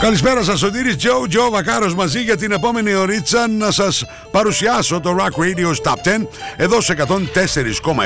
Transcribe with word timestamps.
Καλησπέρα 0.00 0.42
σας, 0.42 0.58
Σωτήρης 0.58 0.96
Τζο, 0.96 1.26
Τζο 1.28 1.50
Βακάρος 1.50 1.94
μαζί 1.94 2.20
για 2.20 2.36
την 2.36 2.52
επόμενη 2.52 2.94
ωρίτσα. 2.94 3.48
Να 3.48 3.70
σας 3.70 4.04
παρουσιάσω 4.30 5.00
το 5.00 5.16
Rock 5.18 5.42
Radio 5.42 5.90
Top 5.90 5.92
10 5.92 6.26
εδώ 6.56 6.80
σε 6.80 6.96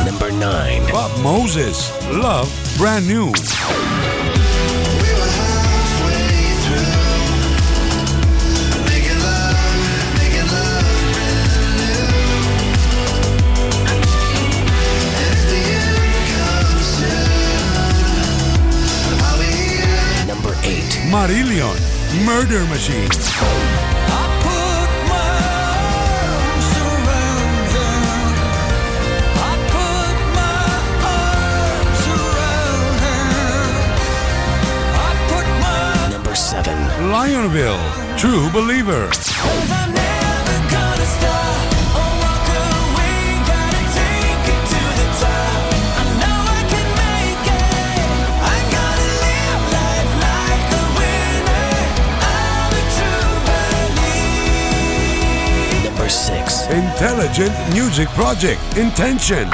Number 0.05 0.31
9. 0.31 0.91
Bob 0.91 1.11
Moses. 1.21 1.91
Love 2.09 2.49
Brand 2.77 3.07
New. 3.07 3.31
Marillion. 21.09 21.75
Murder 22.23 22.63
Machine. 22.65 23.09
Number 36.11 36.35
7. 36.35 36.77
Lionville. 37.09 37.79
True 38.17 38.49
Believer. 38.51 39.09
6. 56.09 56.67
Intelligent 56.67 57.53
Music 57.73 58.07
Project. 58.09 58.59
Intention. 58.77 59.47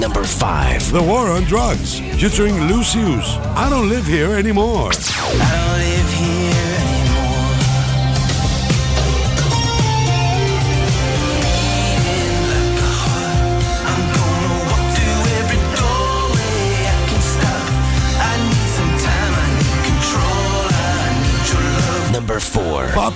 Number 0.00 0.24
5. 0.24 0.92
The 0.92 1.02
War 1.02 1.30
on 1.30 1.44
Drugs. 1.44 2.00
Featuring 2.20 2.60
Lucius. 2.68 3.36
I 3.56 3.68
don't 3.70 3.88
live 3.88 4.06
here 4.06 4.34
anymore. 4.34 4.90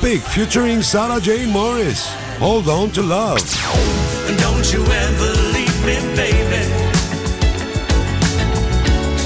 4. 0.05 0.19
Featuring 0.19 0.83
Sarah 0.83 1.19
Jane 1.19 1.51
Morris. 1.51 2.07
Hold 2.39 2.69
on 2.69 2.91
to 2.91 3.01
love. 3.01 3.39
Don't 4.39 4.67
you 4.71 4.85
ever 4.85 5.31
leave 5.55 5.79
me, 5.87 5.97
baby. 6.15 6.63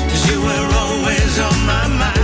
'Cause 0.09 0.25
you 0.31 0.41
were 0.41 0.69
always 0.83 1.38
on 1.41 1.67
my 1.67 1.87
mind. 2.03 2.19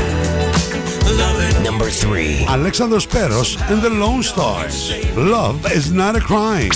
Loving 1.19 1.63
Number 1.65 1.91
3. 1.91 2.47
Alexandros 2.47 3.07
Speros 3.09 3.57
and 3.71 3.83
the 3.83 3.91
Lone 3.91 4.23
Stars. 4.23 4.93
Love 5.17 5.67
is 5.73 5.91
not 5.91 6.15
a 6.15 6.21
crime. 6.21 6.71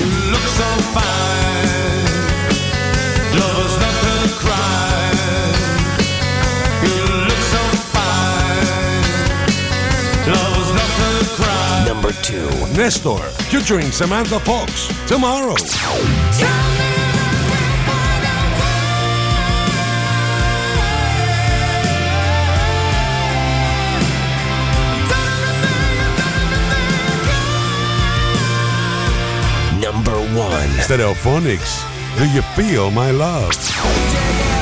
you 0.00 0.30
look 0.32 0.46
so 0.60 0.68
fine. 0.92 1.81
Number 12.12 12.24
2. 12.24 12.76
Nestor 12.76 13.22
featuring 13.48 13.90
Samantha 13.90 14.38
Fox. 14.40 14.86
Tomorrow. 15.06 15.56
Number 29.80 30.18
1. 30.36 30.68
Stereophonics. 30.80 31.82
Do 32.18 32.28
you 32.28 32.42
feel 32.54 32.90
my 32.90 33.10
love? 33.10 34.61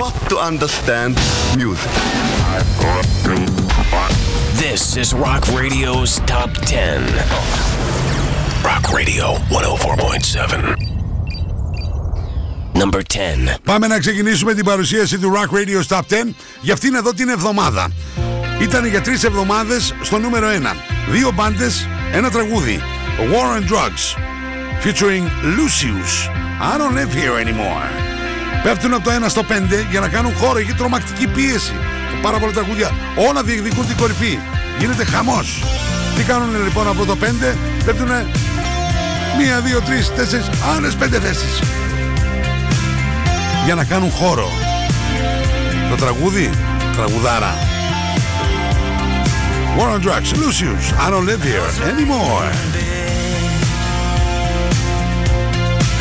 Not 0.00 0.14
to 0.30 0.36
understand 0.38 1.18
music. 1.56 1.92
This 4.64 4.96
is 4.96 5.14
Rock 5.14 5.44
Radio's 5.60 6.20
Top 6.32 6.50
10. 6.52 7.02
Rock 8.64 8.84
Radio 8.92 9.26
104.7. 9.50 10.76
Number 12.74 13.02
10. 13.02 13.56
Πάμε 13.64 13.86
να 13.86 13.98
ξεκινήσουμε 13.98 14.54
την 14.54 14.64
παρουσίαση 14.64 15.18
του 15.18 15.32
Rock 15.34 15.50
Radio 15.54 15.82
Top 15.96 16.00
10 16.00 16.34
για 16.60 16.72
αυτήν 16.72 16.94
εδώ 16.94 17.12
την 17.14 17.28
εβδομάδα. 17.28 17.88
Ήταν 18.60 18.86
για 18.86 19.00
τρεις 19.00 19.24
εβδομάδες 19.24 19.94
στο 20.02 20.18
νούμερο 20.18 20.48
1. 20.48 20.76
Δύο 21.10 21.30
μπάντες, 21.34 21.88
ένα 22.12 22.30
τραγούδι. 22.30 22.82
War 23.32 23.56
and 23.56 23.66
Drugs 23.66 24.14
featuring 24.82 25.24
Lucius. 25.56 26.28
I 26.60 26.76
don't 26.78 26.94
live 26.94 27.12
here 27.12 27.36
anymore. 27.38 28.09
Πέφτουν 28.63 28.93
από 28.93 29.03
το 29.03 29.11
1 29.25 29.29
στο 29.29 29.43
5 29.43 29.85
για 29.89 29.99
να 29.99 30.07
κάνουν 30.07 30.33
χώρο. 30.35 30.57
Έχει 30.57 30.73
τρομακτική 30.73 31.27
πίεση. 31.27 31.73
Πάρα 32.21 32.39
πολλά 32.39 32.51
τραγούδια. 32.51 32.91
Όλα 33.29 33.43
διεκδικούν 33.43 33.87
την 33.87 33.97
κορυφή. 33.97 34.39
Γίνεται 34.79 35.05
χαμός. 35.05 35.63
Τι 36.15 36.23
κάνουν 36.23 36.63
λοιπόν 36.63 36.87
από 36.87 37.05
το 37.05 37.15
5. 37.21 37.55
Πέφτουν 37.85 38.07
1, 38.07 39.61
2, 39.61 39.81
3, 39.81 40.09
4, 40.09 40.49
άλλες 40.75 40.95
5 40.95 41.19
θέσεις. 41.19 41.61
Για 43.65 43.75
να 43.75 43.83
κάνουν 43.83 44.09
χώρο. 44.11 44.49
Το 45.89 45.95
τραγούδι, 45.95 46.49
τραγουδάρα. 46.95 47.55
War 49.77 49.89
on 49.95 50.01
Drugs, 50.01 50.33
Lucius, 50.33 50.91
I 50.99 51.09
don't 51.09 51.25
live 51.25 51.41
here 51.41 51.69
anymore. 51.91 52.51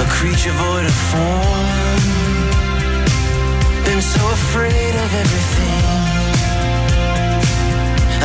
A 0.02 0.06
creature 0.16 0.54
void 0.60 0.86
of 0.86 0.96
form. 1.10 1.79
So 4.00 4.26
afraid 4.30 4.94
of 5.04 5.14
everything. 5.22 5.84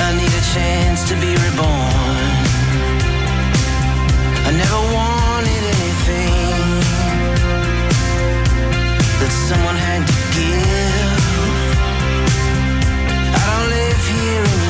I 0.06 0.10
need 0.16 0.34
a 0.42 0.46
chance 0.56 1.04
to 1.10 1.16
be 1.16 1.32
reborn. 1.46 2.32
I 4.48 4.52
never 4.64 4.82
wanted 4.98 5.64
anything 5.76 6.56
that 9.20 9.32
someone 9.48 9.76
had 9.76 10.02
to 10.08 10.18
give. 10.38 11.22
I 13.36 13.42
don't 13.52 13.70
live 13.70 14.04
here 14.16 14.65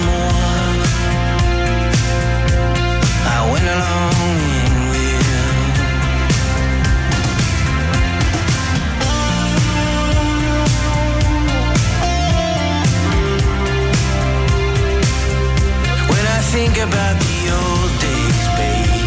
about 16.78 17.18
the 17.20 17.50
old 17.52 17.92
days, 18.02 18.48
babe, 18.58 19.06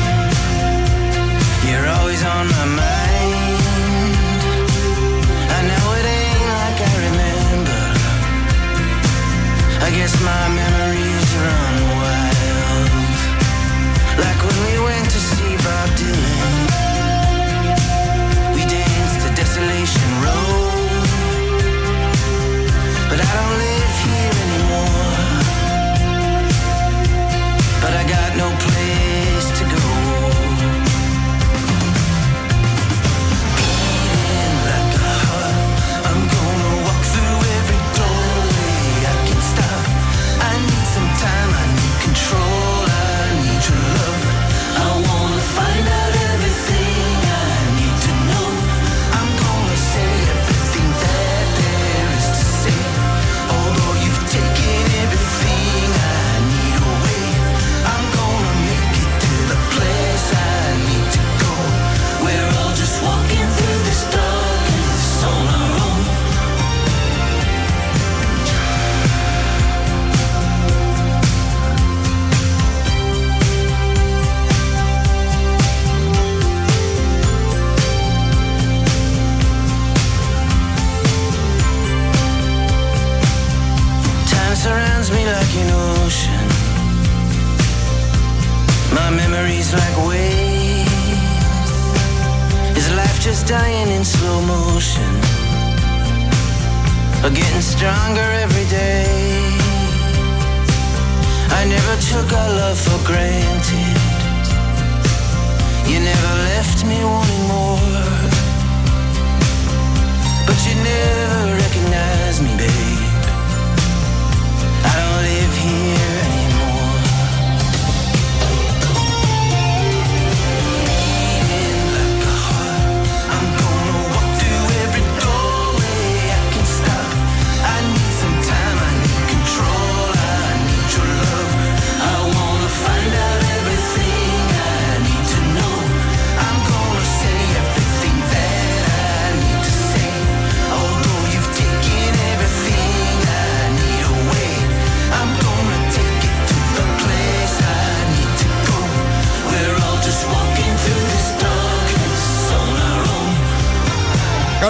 you're 1.69 1.87
always 1.87 2.23
on 2.25 2.47
my 2.49 2.65
mind. 2.77 2.98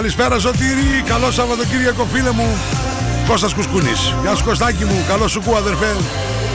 Καλησπέρα 0.09 0.37
Ζωτήρη, 0.37 1.03
καλό 1.05 1.31
Σαββατοκύριακο 1.31 2.05
φίλε 2.05 2.31
μου 2.31 2.47
Κώστας 3.27 3.53
Κουσκούνης 3.53 4.13
Γεια 4.21 4.35
σου 4.35 4.43
Κωστάκη 4.43 4.85
μου, 4.85 5.05
καλό 5.07 5.27
σου 5.27 5.41
κου 5.45 5.55
αδερφέ 5.55 5.95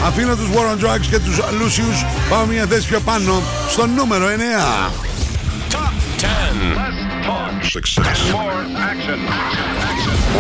Αφήνω 0.05 0.37
τους 0.37 0.49
War 0.55 0.77
on 0.77 0.85
Drugs 0.85 1.07
και 1.11 1.19
τους 1.19 1.39
Lucius 1.39 2.07
Πάω 2.31 2.47
μια 2.47 2.67
θέση 2.67 2.89
πιο 2.89 3.01
πάνω 3.01 3.43
στο 3.69 3.87
νούμερο 3.87 4.27
9 4.27 4.91
Success. 7.77 8.19
More 8.41 8.61
action. 8.93 9.19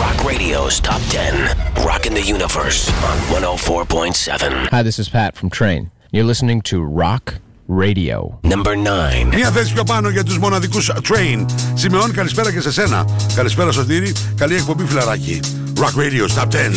Rock 0.02 0.18
Radio's 0.30 0.74
Top 0.88 1.02
10. 1.08 1.56
Rocking 1.90 2.14
the 2.20 2.26
universe 2.36 2.80
on 3.10 3.16
104.7. 3.42 4.68
Hi, 4.74 4.82
this 4.82 4.98
is 5.02 5.08
Pat 5.08 5.30
from 5.38 5.48
Train. 5.58 5.90
You're 6.12 6.30
listening 6.32 6.60
to 6.70 6.76
Rock 7.02 7.24
Radio. 7.68 8.38
Number 8.42 8.74
9. 8.74 9.34
Μια 9.34 9.50
θέση 9.50 9.72
πιο 9.72 9.84
πάνω 9.84 10.08
για 10.08 10.24
τους 10.24 10.38
μοναδικούς 10.38 10.90
uh, 10.90 10.96
Train. 10.96 11.44
Σημεών, 11.74 12.12
καλησπέρα 12.12 12.52
και 12.52 12.60
σε 12.60 12.72
σένα. 12.72 13.04
Καλησπέρα 13.34 13.72
Σωτήρη, 13.72 14.12
καλή 14.36 14.54
εκπομπή 14.54 14.84
φιλαράκι. 14.84 15.40
Rock 15.76 15.98
Radio 16.00 16.28
Stop 16.34 16.48
10. 16.48 16.70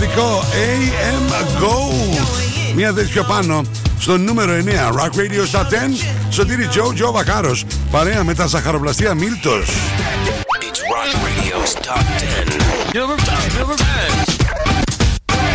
μοναδικό 0.00 0.44
AM 0.52 1.32
Go. 1.62 1.74
Μία 2.74 2.92
τέτοιο 2.92 3.24
πάνω 3.24 3.62
στο 3.98 4.18
νούμερο 4.18 4.52
9. 4.52 4.56
Rock 4.96 5.10
Radio 5.18 5.44
Saturn. 5.52 5.92
Σωτήρι 6.28 6.66
Τζο 6.66 6.92
Τζο 6.94 7.12
Βακάρο. 7.12 7.56
Παρέα 7.90 8.24
με 8.24 8.34
τα 8.34 8.46
ζαχαροπλαστεία 8.46 9.14
Μίλτο. 9.14 9.50
It's 9.50 10.80
Rock 10.94 11.12
Radio's 11.26 11.74
Top 11.74 12.04
10. 12.18 12.48
Number 12.98 13.16
5, 13.16 13.58
number 13.58 13.76
5. 13.76 13.84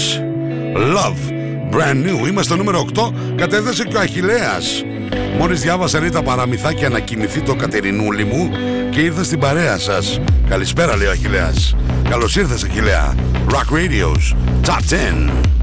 Love. 0.75 1.32
Brand 1.75 2.05
new. 2.05 2.27
Είμαστε 2.27 2.55
νούμερο 2.55 2.85
8. 2.95 3.13
Κατέθεσε 3.35 3.83
και 3.83 3.97
ο 3.97 3.99
Αχηλέα. 3.99 4.57
Μόλις 5.37 5.61
διάβασα 5.61 5.99
ρίτα 5.99 6.17
τα 6.17 6.23
παραμυθάκια 6.23 6.89
να 6.89 6.99
κοιμηθεί 6.99 7.41
το 7.41 7.55
Κατερινούλη 7.55 8.23
μου 8.23 8.49
και 8.89 9.01
ήρθα 9.01 9.23
στην 9.23 9.39
παρέα 9.39 9.77
σας. 9.77 10.19
Καλησπέρα 10.49 10.95
λέει 10.95 11.07
ο 11.07 11.11
Αχηλέα. 11.11 11.53
Καλώς 12.09 12.35
ήρθες 12.35 12.63
Αχηλέα. 12.63 13.15
Rock 13.49 13.75
Radios. 13.75 14.35
Top 14.65 14.79
10. 14.89 15.62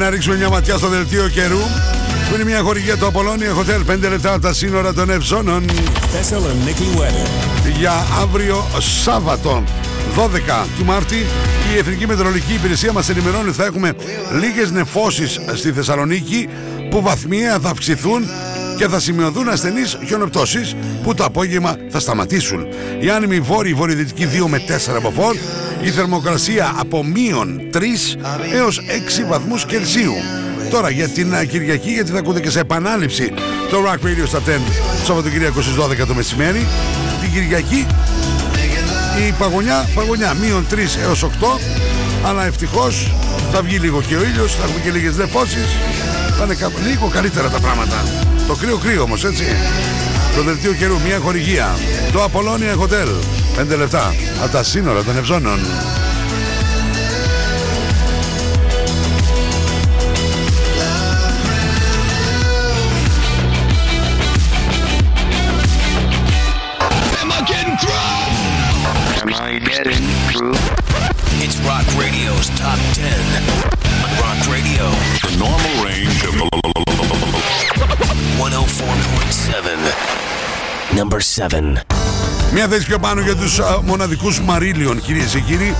Να 0.00 0.10
ρίξουμε 0.10 0.36
μια 0.36 0.48
ματιά 0.48 0.76
στο 0.76 0.88
δελτίο 0.88 1.28
καιρού 1.28 1.58
που 2.28 2.34
είναι 2.34 2.44
μια 2.44 2.60
χορηγία 2.60 2.96
του 2.96 3.06
Απολώνια 3.06 3.50
Hotel 3.54 3.92
5 3.92 3.98
λεπτά 4.10 4.32
από 4.32 4.42
τα 4.42 4.52
σύνορα 4.52 4.94
των 4.94 5.10
Ευζώνων 5.10 5.64
Thessaloniki 5.66 7.00
weather. 7.00 7.70
για 7.78 8.06
αύριο 8.20 8.64
Σάββατο 9.02 9.62
12 10.16 10.66
του 10.78 10.84
Μάρτη 10.84 11.16
η 11.74 11.78
Εθνική 11.78 12.06
Μετεωρολογική 12.06 12.52
Υπηρεσία 12.52 12.92
μας 12.92 13.08
ενημερώνει 13.08 13.48
ότι 13.48 13.56
θα 13.56 13.64
έχουμε 13.64 13.92
λίγες 14.40 14.70
νεφώσεις 14.70 15.40
στη 15.54 15.72
Θεσσαλονίκη 15.72 16.48
που 16.90 17.02
βαθμιαία 17.02 17.58
θα 17.58 17.68
αυξηθούν 17.68 18.28
και 18.76 18.88
θα 18.88 19.00
σημειωθούν 19.00 19.48
ασθενείς 19.48 19.98
χιονοπτώσεις 20.06 20.76
που 21.02 21.14
το 21.14 21.24
απόγευμα 21.24 21.76
θα 21.90 22.00
σταματήσουν. 22.00 22.66
Η 23.00 23.10
άνεμη 23.10 23.40
βόρειη 23.40 23.74
βορειοδυτική 23.74 24.26
2 24.26 24.46
με 24.48 24.62
4 24.68 24.96
από 24.96 25.10
φόρ, 25.10 25.36
η 25.82 25.90
θερμοκρασία 25.90 26.74
από 26.76 27.04
μείον 27.04 27.60
3 27.74 27.78
έως 28.54 28.80
6 29.24 29.26
βαθμούς 29.28 29.64
Κελσίου. 29.66 30.14
Τώρα 30.70 30.90
για 30.90 31.08
την 31.08 31.34
α, 31.34 31.44
Κυριακή, 31.44 31.90
γιατί 31.90 32.10
θα 32.10 32.18
ακούτε 32.18 32.40
και 32.40 32.50
σε 32.50 32.60
επανάληψη 32.60 33.32
το 33.70 33.78
Rock 33.86 34.06
Radio 34.06 34.26
στα 34.26 34.38
10 34.46 34.50
Σαββατοκύριακο 35.04 35.60
στις 35.62 35.74
12 36.02 36.06
το 36.06 36.14
μεσημέρι. 36.14 36.66
Την 37.20 37.32
Κυριακή 37.32 37.86
η 39.28 39.32
παγωνιά, 39.38 39.88
παγωνιά 39.94 40.34
μείον 40.40 40.66
3 40.70 40.74
έως 41.02 41.22
8 41.24 41.26
αλλά 42.24 42.46
ευτυχώς 42.46 43.12
θα 43.52 43.62
βγει 43.62 43.76
λίγο 43.78 44.02
και 44.02 44.14
ο 44.16 44.22
ήλιος, 44.22 44.54
θα 44.54 44.62
έχουμε 44.64 44.80
και 44.84 44.90
λίγες 44.90 45.16
νεφώσεις. 45.16 45.66
Θα 46.38 46.44
είναι 46.44 46.54
κα- 46.54 46.70
λίγο 46.88 47.06
καλύτερα 47.12 47.48
τα 47.48 47.58
πράγματα. 47.60 48.04
Το 48.46 48.54
κρύο 48.54 48.76
κρύο 48.76 49.02
όμως 49.02 49.24
έτσι. 49.24 49.44
Το 50.36 50.42
δελτίο 50.42 50.72
καιρού, 50.72 50.98
μια 51.06 51.18
χορηγία. 51.18 51.76
Το 52.12 52.24
Apollonia 52.24 52.80
Hotel 52.82 53.08
5 53.59 53.77
λεπτά 53.77 54.13
από 54.43 54.51
τα 54.51 54.63
σύνορα 54.63 55.03
των 55.03 55.17
Ευζώνων 55.17 55.59
Am 69.21 69.31
I 69.33 69.59
getting 69.71 70.05
through? 70.29 70.55
It's 71.43 71.57
Rock 71.69 71.85
Radio's 72.01 72.47
Top 72.61 72.79
10 72.93 73.09
on 74.03 74.09
Rock 74.23 74.39
Radio. 74.55 74.85
The 75.25 75.33
normal 75.45 75.75
range 75.83 76.19
of 76.29 76.33
104.7. 78.37 80.95
Number 80.95 81.19
7. 81.19 81.79
Μια 82.52 82.68
θέση 82.68 82.86
πιο 82.86 82.98
πάνω 82.98 83.20
για 83.20 83.36
τους 83.36 83.58
α, 83.58 83.80
μοναδικούς 83.84 84.40
Μαρίλιον 84.40 85.00
κυρίες 85.00 85.32
και 85.32 85.40
κύριοι. 85.40 85.74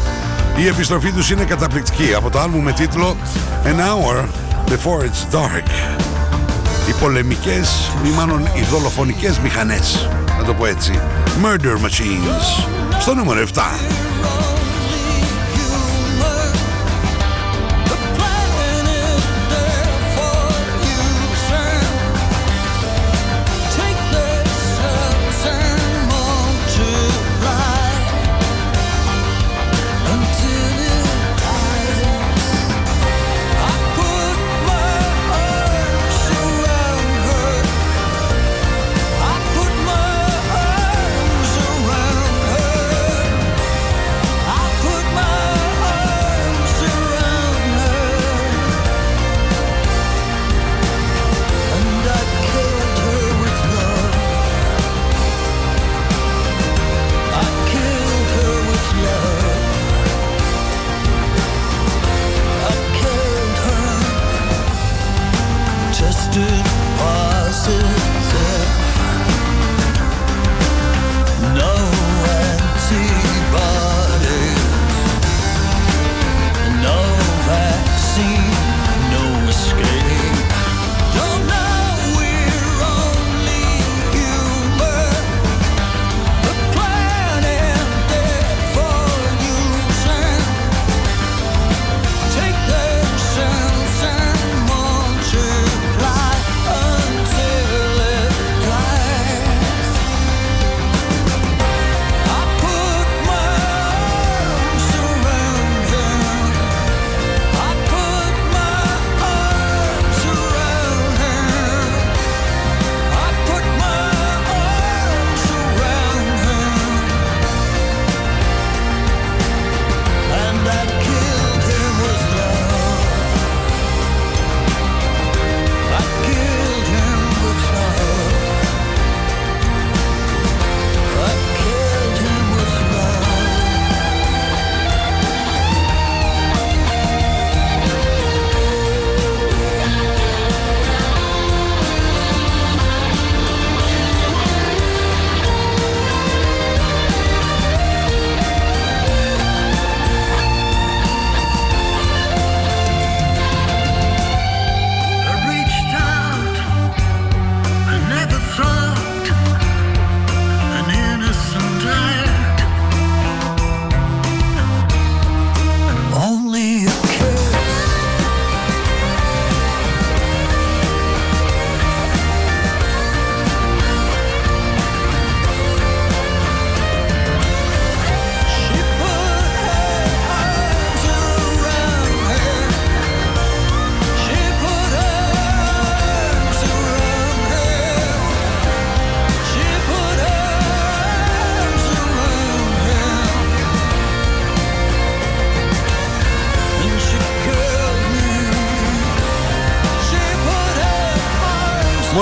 Η 0.56 0.66
επιστροφή 0.66 1.12
τους 1.12 1.30
είναι 1.30 1.44
καταπληκτική. 1.44 2.14
Από 2.14 2.30
το 2.30 2.38
άλμπουμ 2.38 2.62
με 2.62 2.72
τίτλο 2.72 3.16
An 3.64 3.68
Hour 3.68 4.24
Before 4.68 5.02
It's 5.02 5.34
Dark 5.34 5.90
οι 6.90 6.92
πολεμικές 7.00 7.92
ή 8.06 8.08
μάλλον 8.08 8.40
οι 8.40 8.62
δολοφονικές 8.70 9.38
μηχανές 9.38 10.08
να 10.38 10.44
το 10.44 10.54
πω 10.54 10.66
έτσι. 10.66 11.00
Murder 11.42 11.86
Machines 11.86 12.64
στο 13.00 13.14
νούμερο 13.14 13.46
7 13.54 14.09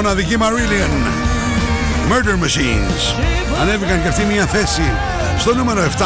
Μοναδική 0.09 0.37
Marillion. 0.41 0.93
Murder 2.11 2.45
Machines. 2.45 3.15
Ανέβηκαν 3.61 4.03
και 4.03 4.09
αυτή 4.09 4.25
μια 4.25 4.47
θέση 4.47 4.83
στο 5.39 5.55
νούμερο 5.55 5.83
7 5.99 6.03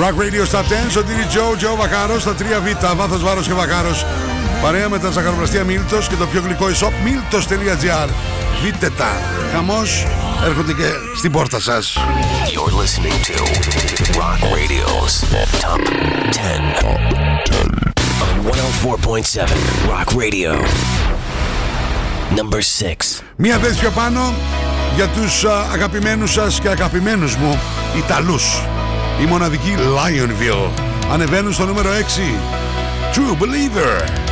Rock 0.00 0.22
Radio 0.22 0.46
στα 0.46 0.62
10 0.62 0.64
Σωτήρι 0.90 1.24
Τζο, 1.28 1.54
Τζο 1.56 1.76
Βακάρος 1.76 2.22
Στα 2.22 2.34
3 2.38 2.42
Β, 2.42 2.96
βάθος 2.96 3.22
βάρος 3.22 3.46
και 3.46 3.52
Βακάρος 3.52 4.06
Παρέα 4.62 4.88
με 4.88 4.98
τα 4.98 5.10
ζαχαροπλαστεία 5.10 5.64
Μίλτος 5.64 6.08
και 6.08 6.14
το 6.14 6.26
πιο 6.26 6.40
γλυκό 6.40 6.66
e-shop 6.66 6.88
miltos.gr 6.88 8.08
Δείτε 8.64 8.90
τα. 8.90 9.20
Χαμός 9.52 10.06
έρχονται 10.46 10.72
και 10.72 10.88
στην 11.16 11.32
πόρτα 11.32 11.60
σας. 11.60 11.98
You're 12.54 12.74
listening 12.82 13.18
to 13.28 13.36
Rock 14.20 14.40
Radio's 14.56 15.14
Top 15.64 15.82
10 16.32 16.84
on 16.90 17.14
104.7 18.44 19.48
Rock 19.88 20.08
Radio. 20.22 21.13
Number 22.36 22.60
6. 22.60 23.22
Μία 23.36 23.58
θέση 23.58 23.80
πιο 23.80 23.90
πάνω 23.90 24.34
για 24.94 25.08
τους 25.08 25.44
α, 25.44 25.66
αγαπημένους 25.72 26.32
σας 26.32 26.60
και 26.60 26.68
αγαπημένους 26.68 27.36
μου 27.36 27.60
Ιταλούς. 27.96 28.62
Η 29.20 29.24
μοναδική 29.24 29.74
Lionville. 29.76 30.70
Ανεβαίνουν 31.12 31.52
στο 31.52 31.64
νούμερο 31.64 31.90
6. 31.90 32.38
True 33.14 33.42
Believer. 33.42 34.23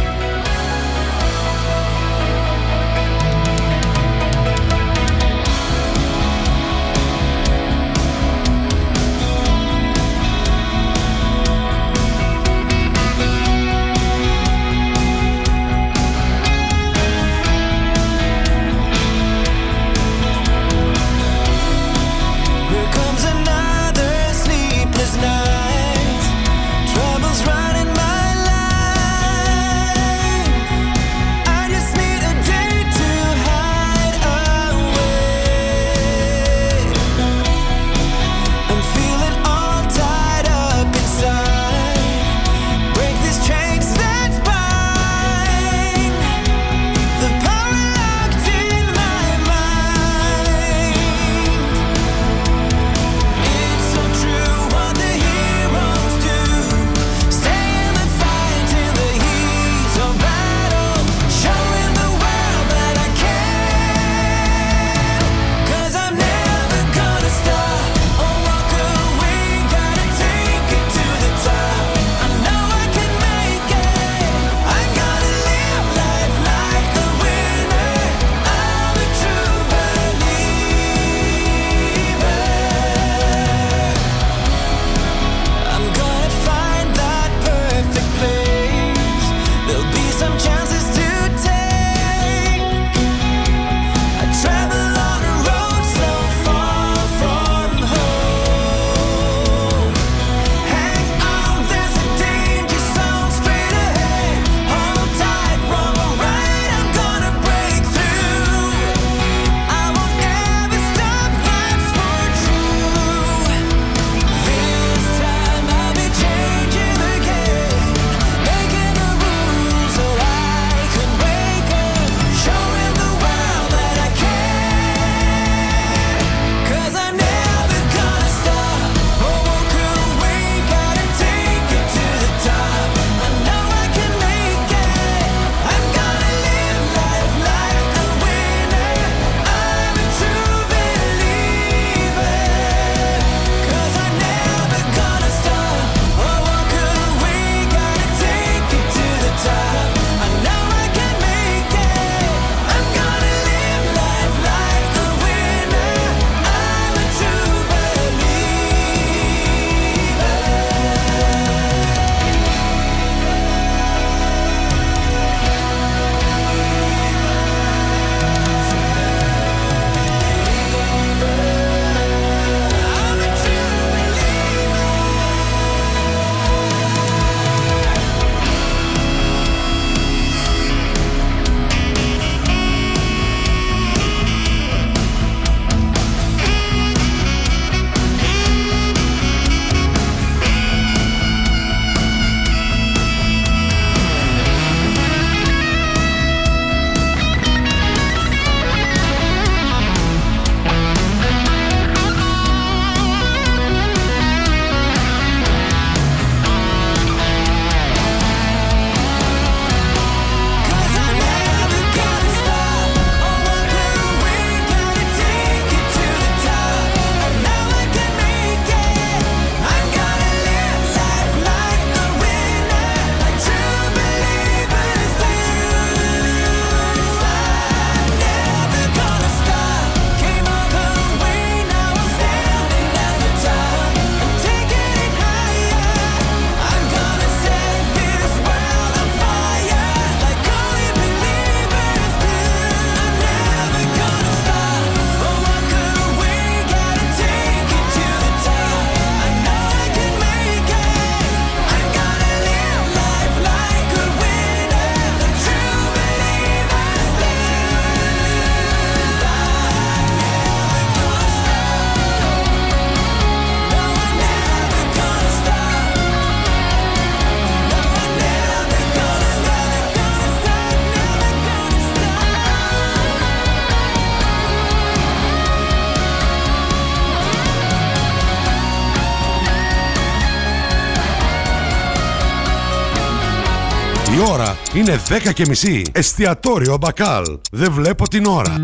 Είναι 284.83 285.01
10 285.29 285.33
και 285.33 285.45
μισή. 285.49 285.83
Εστιατόριο 285.93 286.77
Μπακάλ. 286.77 287.25
Δεν 287.53 287.73
βλέπω 287.73 288.09
την 288.09 288.27
ώρα. 288.27 288.57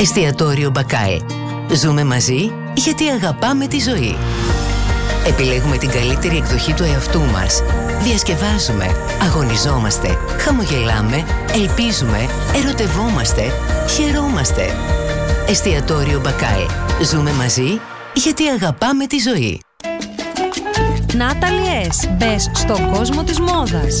Εστιατόριο 0.00 0.70
Μπακάλ. 0.70 1.20
Ζούμε 1.74 2.04
μαζί 2.04 2.52
γιατί 2.74 3.08
αγαπάμε 3.08 3.66
τη 3.66 3.78
ζωή. 3.78 4.16
Επιλέγουμε 5.26 5.76
την 5.76 5.90
καλύτερη 5.90 6.36
εκδοχή 6.36 6.72
του 6.72 6.82
εαυτού 6.82 7.20
μας. 7.20 7.62
Διασκευάζουμε, 8.02 8.96
αγωνιζόμαστε, 9.22 10.18
χαμογελάμε, 10.38 11.24
ελπίζουμε, 11.54 12.28
ερωτευόμαστε, 12.64 13.42
χαιρόμαστε. 13.88 14.74
Εστιατόριο 15.48 16.20
Μπακάλ. 16.20 16.60
Ζούμε 17.02 17.32
μαζί 17.32 17.80
γιατί 18.14 18.48
αγαπάμε 18.48 19.06
τη 19.06 19.18
ζωή. 19.18 19.60
Natalie 21.12 21.86
S. 21.88 22.08
Μπες 22.16 22.50
στον 22.54 22.90
κόσμο 22.90 23.24
της 23.24 23.40
μόδας. 23.40 24.00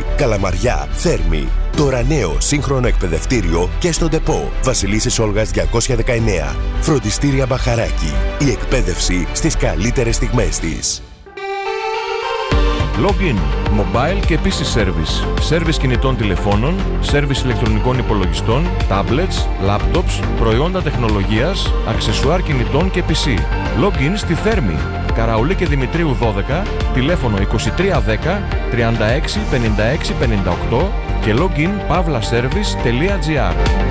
Καλαμαριά, 0.15 0.87
Θέρμη. 0.91 1.47
Τώρα 1.75 2.03
νέο 2.03 2.35
σύγχρονο 2.39 2.87
εκπαιδευτήριο 2.87 3.69
και 3.79 3.91
στον 3.91 4.09
ΤΕΠΟ. 4.09 4.51
Βασιλίσσης 4.63 5.19
Όλγας 5.19 5.51
219. 5.51 6.55
Φροντιστήρια 6.79 7.45
Μπαχαράκι. 7.45 8.13
Η 8.39 8.49
εκπαίδευση 8.49 9.27
στις 9.33 9.57
καλύτερες 9.57 10.15
στιγμές 10.15 10.59
της. 10.59 11.01
Login, 13.01 13.37
mobile 13.79 14.25
και 14.25 14.39
PC 14.43 14.79
service. 14.79 15.25
Service 15.49 15.75
κινητών 15.79 16.17
τηλεφώνων, 16.17 16.75
service 17.11 17.43
ηλεκτρονικών 17.43 17.97
υπολογιστών, 17.97 18.69
tablets, 18.89 19.67
laptops, 19.67 20.23
προϊόντα 20.39 20.81
τεχνολογίας, 20.81 21.73
αξεσουάρ 21.87 22.41
κινητών 22.41 22.91
και 22.91 23.03
PC. 23.07 23.39
Login 23.83 24.13
στη 24.15 24.33
Θέρμη. 24.33 25.00
Καραουλή 25.11 25.55
και 25.55 25.65
Δημητρίου 25.65 26.17
12, 26.21 26.63
τηλέφωνο 26.93 27.37
2310 27.37 27.43
36 28.71 28.73
56 29.51 30.13
58 30.71 30.87
και 31.21 31.35
login 31.37 31.91
pavlaservice.gr 31.91 33.90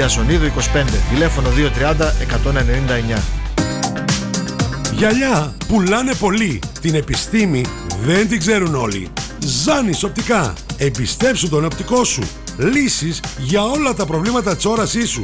Ιασονίδου 0.01 0.45
25, 0.45 0.51
τηλέφωνο 1.09 1.49
230 1.49 2.11
199. 3.17 3.21
Γυαλιά 4.93 5.55
πουλάνε 5.67 6.13
πολύ. 6.13 6.59
Την 6.81 6.95
επιστήμη 6.95 7.65
δεν 8.05 8.27
την 8.27 8.39
ξέρουν 8.39 8.75
όλοι. 8.75 9.09
Ζάνης 9.39 10.03
οπτικά. 10.03 10.53
Εμπιστέψου 10.77 11.49
τον 11.49 11.65
οπτικό 11.65 12.03
σου. 12.03 12.21
Λύσεις 12.57 13.19
για 13.37 13.63
όλα 13.63 13.93
τα 13.93 14.05
προβλήματα 14.05 14.55
της 14.55 14.65
όρασής 14.65 15.09
σου. 15.09 15.23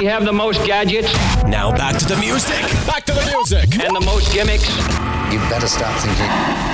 We 0.00 0.04
have 0.14 0.24
the 0.24 0.32
most 0.44 0.60
gadgets. 0.72 1.10
Now 1.56 1.66
back 1.82 1.94
to 2.00 2.04
the 2.12 2.18
music. 2.26 2.62
Back 2.92 3.02
to 3.08 3.12
the 3.18 3.24
music. 3.34 3.66
And 3.84 3.92
the 4.00 4.04
most 4.12 4.26
gimmicks. 4.36 4.68
You 5.32 5.38
better 5.52 5.66
start 5.66 5.94
thinking. 6.04 6.30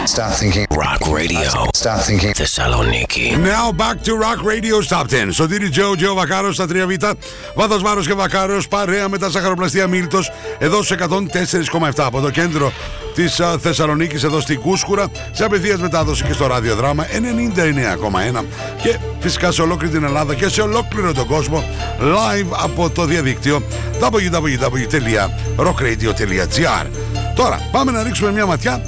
Start 0.07 0.35
thinking. 0.35 0.68
Rock 0.79 1.03
Radio. 1.21 1.51
Start 1.75 2.01
thinking. 2.07 2.33
Thessaloniki. 2.35 3.27
Now 3.53 3.73
back 3.73 3.97
to 4.07 4.13
Rock 4.17 4.45
Radio 4.45 4.81
Top 4.81 5.09
10. 5.09 5.33
Σωτήρι 5.33 5.69
Τζο, 5.69 5.97
Τζο 5.97 6.15
Βακάρος 6.15 6.55
στα 6.55 6.67
3Β. 6.69 7.13
Βάθος 7.55 7.83
Βάρος 7.83 8.07
και 8.07 8.15
Βακάρος 8.15 8.69
παρέα 8.69 9.09
με 9.09 9.19
τα 9.19 9.29
ζαχαροπλαστεία 9.29 9.87
Μίλτος 9.87 10.33
εδώ 10.59 10.83
σε 10.83 10.95
104,7 10.95 11.93
από 11.97 12.21
το 12.21 12.31
κέντρο 12.31 12.73
της 13.15 13.41
Θεσσαλονίκης 13.61 14.25
εδώ 14.25 14.41
στην 14.41 14.61
Κούσκουρα. 14.61 15.07
Σε 15.33 15.45
απευθείας 15.45 15.81
μετάδοση 15.81 16.25
και 16.25 16.33
στο 16.33 16.47
ραδιοδράμα 16.47 17.07
99,1 17.07 18.45
και 18.83 18.99
φυσικά 19.21 19.53
σε 19.53 19.63
ολόκληρη 19.63 19.93
την 19.93 20.05
Ελλάδα 20.05 20.35
και 20.35 20.49
σε 20.49 20.61
ολόκληρο 20.61 21.13
τον 21.13 21.27
κόσμο 21.27 21.65
live 22.01 22.49
από 22.63 22.91
το 22.91 23.05
διαδίκτυο 23.05 23.63
www.rockradio.gr. 24.01 26.87
Τώρα 27.35 27.69
πάμε 27.73 27.93
να 27.93 28.03
ρίξουμε 28.03 28.33
μια 28.33 28.47
ματιά 28.47 28.83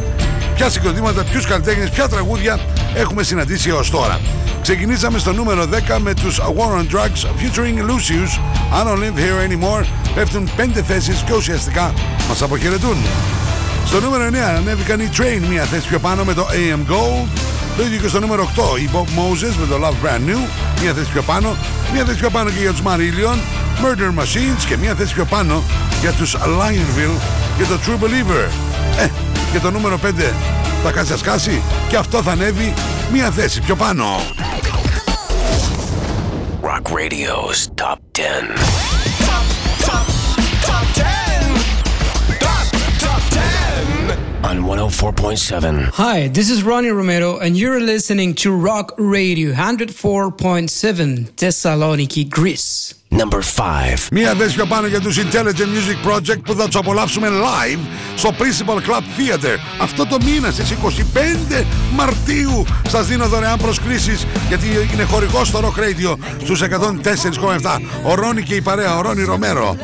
ποια 0.61 0.71
συγκροτήματα, 0.71 1.25
ποιους 1.25 1.47
καλλιτέχνες, 1.47 1.91
ποια 1.91 2.09
τραγούδια 2.09 2.59
έχουμε 2.95 3.23
συναντήσει 3.23 3.69
έως 3.69 3.91
τώρα. 3.91 4.21
Ξεκινήσαμε 4.63 5.19
στο 5.19 5.33
νούμερο 5.33 5.65
10 5.65 5.99
με 5.99 6.15
τους 6.15 6.41
War 6.41 6.79
on 6.79 6.97
Drugs 6.97 7.25
featuring 7.39 7.91
Lucius. 7.91 8.33
I 8.73 8.85
don't 8.85 8.99
live 8.99 9.17
here 9.17 9.51
anymore. 9.51 9.85
Πέφτουν 10.15 10.51
5 10.57 10.83
θέσεις 10.87 11.23
και 11.27 11.35
ουσιαστικά 11.35 11.93
μας 12.29 12.43
αποχαιρετούν. 12.43 12.97
Στο 13.87 14.01
νούμερο 14.01 14.25
9 14.25 14.57
ανέβηκαν 14.57 15.01
οι 15.01 15.09
Train 15.17 15.47
μια 15.49 15.63
θέση 15.63 15.89
πιο 15.89 15.99
πάνω 15.99 16.25
με 16.25 16.35
το 16.35 16.47
AM 16.51 16.93
Gold. 16.93 17.29
Το 17.77 17.83
ίδιο 17.83 18.01
και 18.01 18.09
στο 18.09 18.21
νούμερο 18.21 18.51
8 18.77 18.79
η 18.79 18.89
Bob 18.93 19.19
Moses 19.19 19.55
με 19.61 19.67
το 19.67 19.77
Love 19.87 20.07
Brand 20.07 20.31
New. 20.31 20.49
Μια 20.83 20.93
θέση 20.93 21.11
πιο 21.11 21.23
πάνω 21.23 21.57
μια 21.93 22.05
θέση 22.05 22.19
πιο 22.19 22.31
πάνω 22.31 22.51
και 22.51 22.61
για 22.61 22.71
τους 22.71 22.83
Marillion. 22.85 23.39
Murder 23.83 24.21
Machines 24.23 24.65
και 24.69 24.77
μια 24.77 24.95
θέση 24.95 25.15
πιο 25.15 25.25
πάνω 25.25 25.63
για 26.01 26.13
τους 26.13 26.37
Lionville 26.37 27.21
και 27.59 27.65
το 27.65 27.79
True 27.87 28.05
Believer. 28.05 28.49
Ε, 28.99 29.30
και 29.53 29.59
το 29.59 29.71
νούμερο 29.71 29.99
5 30.05 30.09
θα 30.83 30.91
κάτσει 30.91 31.19
σκάσει 31.19 31.63
και 31.89 31.97
αυτό 31.97 32.23
θα 32.23 32.31
ανέβει 32.31 32.75
μια 33.13 33.31
θέση 33.31 33.61
πιο 33.61 33.77
πάνω 33.77 34.05
Rock 36.63 36.93
Radio's 36.93 37.83
Top 37.83 37.99
10. 38.19 39.00
On 44.51 44.65
104.7. 44.65 45.93
Hi, 45.95 46.27
this 46.27 46.51
is 46.51 46.65
Ronnie 46.65 46.89
Romero, 46.89 47.39
and 47.39 47.57
you're 47.57 47.79
listening 47.79 48.35
to 48.43 48.51
Rock 48.51 48.93
Radio 48.99 49.53
104.7 49.53 51.31
Thessaloniki, 51.37 52.29
Greece. 52.29 52.95
Number 53.11 53.43
5. 53.43 54.09
Μία 54.13 54.35
θέση 54.35 54.55
πιο 54.55 54.67
πάνω 54.67 54.87
για 54.87 55.01
τους 55.01 55.19
Intelligent 55.19 55.71
Music 55.77 56.11
Project 56.11 56.43
που 56.45 56.55
θα 56.55 56.67
τους 56.67 56.77
απολαύσουμε 56.77 57.29
live 57.29 57.79
στο 58.17 58.31
Principal 58.39 58.77
Club 58.77 59.01
Theater 59.01 59.57
αυτό 59.81 60.07
το 60.07 60.19
μήνα 60.25 60.51
στις 60.51 60.71
25 60.71 61.65
Μαρτίου. 61.95 62.65
Σας 62.89 63.07
δίνω 63.07 63.27
δωρεάν 63.27 63.59
προσκλήσεις 63.59 64.27
γιατί 64.49 64.67
είναι 64.95 65.05
χορηγός 65.05 65.49
στο 65.49 65.61
Rock 65.61 65.81
Radio 65.81 66.17
στους 66.43 66.63
104,7. 66.63 67.81
Ο 68.05 68.15
Ρόνι 68.15 68.43
και 68.43 68.55
η 68.55 68.61
παρέα, 68.61 68.99
ο 68.99 69.01
Ρόνι 69.01 69.23
Ρομέρο. 69.23 69.77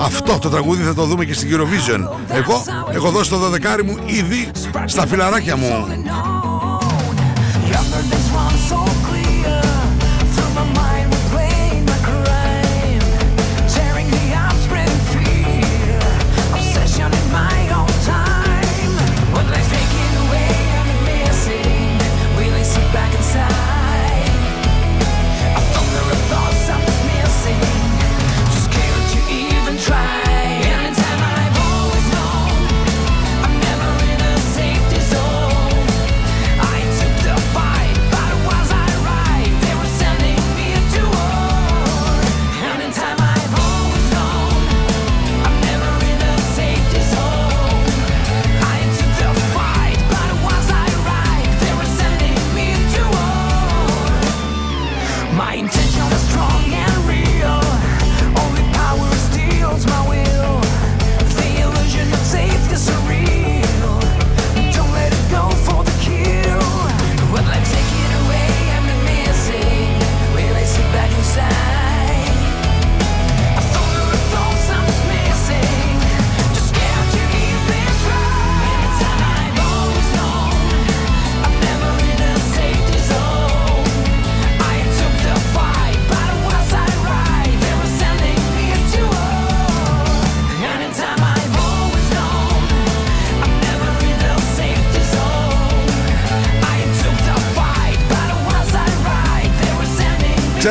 Αυτό 0.00 0.38
το 0.38 0.48
τραγούδι 0.48 0.82
θα 0.82 0.94
το 0.94 1.04
δούμε 1.04 1.24
και 1.24 1.34
στην 1.34 1.48
Eurovision. 1.52 2.00
Εγώ 2.28 2.64
έχω 2.92 3.10
δώσει 3.10 3.30
το 3.30 3.36
δωδεκάρι 3.36 3.82
μου 3.82 3.96
ήδη 4.06 4.50
στα 4.84 5.06
φιλαράκια 5.06 5.56
μου. 5.56 5.86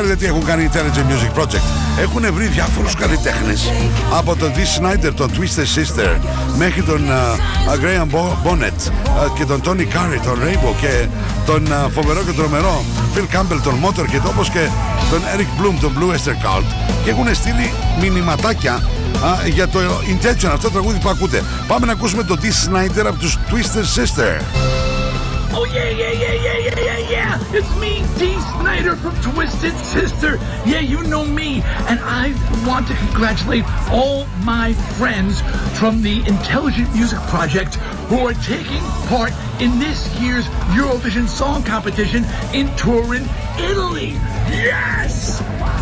Ξέρετε 0.02 0.20
τι 0.20 0.30
έχουν 0.32 0.46
κάνει 0.46 0.64
οι 0.64 0.70
Intelligent 0.74 1.12
Music 1.12 1.42
Project. 1.42 2.00
Έχουν 2.02 2.34
βρει 2.34 2.46
διάφορους 2.48 2.96
καλλιτέχνες 2.96 3.72
από 4.18 4.36
τον 4.36 4.52
Dee 4.56 4.80
Snyder, 4.82 5.12
τον 5.16 5.32
Twisted 5.32 5.80
Sister 5.80 6.20
μέχρι 6.58 6.82
τον 6.84 7.02
uh, 7.08 7.74
Graham 7.76 8.06
Bo- 8.16 8.48
Bonnet 8.48 8.78
uh, 8.88 9.38
και 9.38 9.46
τον 9.46 9.62
Tony 9.66 9.82
Curry, 9.82 10.20
τον 10.24 10.40
Rainbow 10.44 10.74
και 10.82 11.08
τον 11.46 11.68
uh, 11.68 11.90
φοβερό 11.94 12.24
και 12.24 12.32
τρομερό 12.32 12.84
Phil 13.16 13.36
Campbell, 13.36 13.60
τον 13.64 13.74
Motorhead 13.84 14.28
όπως 14.30 14.50
και 14.50 14.68
τον 15.12 15.22
Eric 15.36 15.62
Bloom, 15.62 15.76
τον 15.82 15.94
Blue 15.98 16.12
Oyster 16.16 16.34
Cult 16.46 16.66
και 17.04 17.10
έχουν 17.10 17.36
στείλει 17.36 17.74
μηνυματάκια 18.00 18.74
α, 18.74 19.48
για 19.48 19.68
το 19.68 19.80
Intention, 19.80 20.50
αυτό 20.54 20.58
το 20.68 20.70
τραγούδι 20.70 21.00
που 21.00 21.10
ακούτε. 21.10 21.44
Πάμε 21.68 21.86
να 21.86 21.92
ακούσουμε 21.92 22.24
τον 22.24 22.40
Dee 22.42 22.46
Snyder 22.70 23.06
από 23.08 23.20
τους 23.20 23.38
Twisted 23.50 24.00
Sister. 24.02 24.42
Oh 25.54 25.66
yeah, 25.66 25.90
yeah, 25.90 26.12
yeah, 26.12 26.34
yeah, 26.34 26.58
yeah, 26.58 26.80
yeah, 26.80 26.98
yeah. 27.10 27.44
It's 27.52 27.70
me, 27.78 28.00
Dee 28.18 28.40
Snyder 28.56 28.96
from 28.96 29.14
Twisted 29.22 29.74
Sister. 29.74 30.38
Yeah, 30.66 30.80
you 30.80 31.04
know 31.04 31.26
me. 31.26 31.62
And 31.90 32.00
I 32.02 32.34
want 32.66 32.88
to 32.88 32.96
congratulate 32.96 33.66
all 33.92 34.26
my 34.46 34.72
friends 34.98 35.42
from 35.78 36.02
the 36.02 36.20
Intelligent 36.26 36.94
Music 36.96 37.20
Project 37.28 37.76
who 38.08 38.20
are 38.20 38.34
taking 38.34 38.82
part 39.12 39.34
in 39.60 39.78
this 39.78 40.08
year's 40.22 40.46
Eurovision 40.72 41.28
Song 41.28 41.64
Competition 41.64 42.24
in 42.54 42.74
Turin, 42.78 43.28
Italy. 43.60 44.12
Yes! 44.56 45.42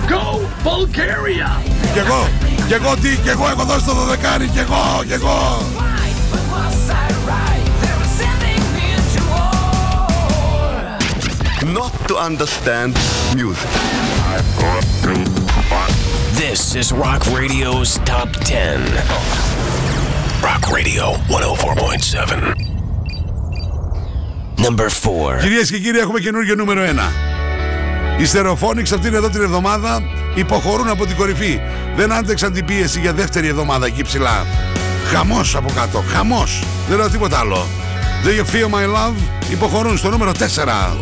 Go 0.09 0.49
Bulgaria! 0.63 1.47
Llegó, 1.93 2.25
llegó, 2.69 2.95
llegó 3.23 3.49
Ecuador 3.51 3.81
Sododecani, 3.81 4.47
llegó, 4.47 5.03
llegó. 5.03 5.88
Not 11.65 11.91
to 12.07 12.15
understand 12.15 12.97
music. 13.35 13.69
This 16.31 16.75
is 16.75 16.93
Rock 16.93 17.25
Radio's 17.35 17.99
Top 18.05 18.29
10. 18.45 18.79
Rock 20.41 20.71
Radio 20.71 21.17
104.7. 21.27 22.55
Number 24.57 24.89
4. 24.89 25.39
Κυρίες 25.41 25.71
και 25.71 25.79
κύριοι, 25.79 25.97
έχουμε 25.97 26.19
καινούργιο 26.19 26.55
νούμερο 26.55 26.81
1. 26.81 26.85
Οι 28.19 28.25
Στερεοφόνιξ 28.25 28.91
αυτήν 28.91 29.13
εδώ 29.13 29.29
την 29.29 29.41
εβδομάδα 29.41 30.01
υποχωρούν 30.35 30.89
από 30.89 31.05
την 31.05 31.15
κορυφή. 31.15 31.59
Δεν 31.95 32.13
άντεξαν 32.13 32.53
την 32.53 32.65
πίεση 32.65 32.99
για 32.99 33.13
δεύτερη 33.13 33.47
εβδομάδα 33.47 33.85
εκεί 33.85 34.03
ψηλά. 34.03 34.45
Χαμός 35.13 35.55
από 35.55 35.71
κάτω, 35.75 36.03
χαμός. 36.13 36.63
Δεν 36.89 36.97
λέω 36.97 37.09
τίποτα 37.09 37.39
άλλο. 37.39 37.65
Do 38.23 38.27
you 38.27 38.45
feel 38.53 38.69
my 38.69 38.85
love? 38.95 39.15
Υποχωρούν 39.51 39.97
στο 39.97 40.09
νούμερο 40.09 40.31
4. 40.31 40.95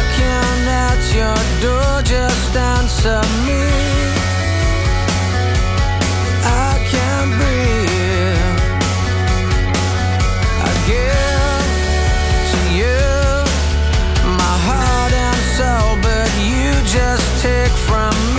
Knocking 0.00 0.68
at 0.68 1.00
your 1.14 1.40
door, 1.60 2.02
just 2.02 2.56
answer 2.56 3.20
me. 3.46 3.62
I 6.44 6.72
can't 6.92 7.30
breathe. 7.38 8.60
I 10.66 10.72
give 10.90 11.66
to 12.50 12.60
you 12.80 13.00
my 14.42 14.56
heart 14.68 15.12
and 15.12 15.40
soul, 15.56 15.90
but 16.02 16.30
you 16.50 16.70
just 16.86 17.26
take 17.42 17.74
from 17.88 18.14
me 18.24 18.29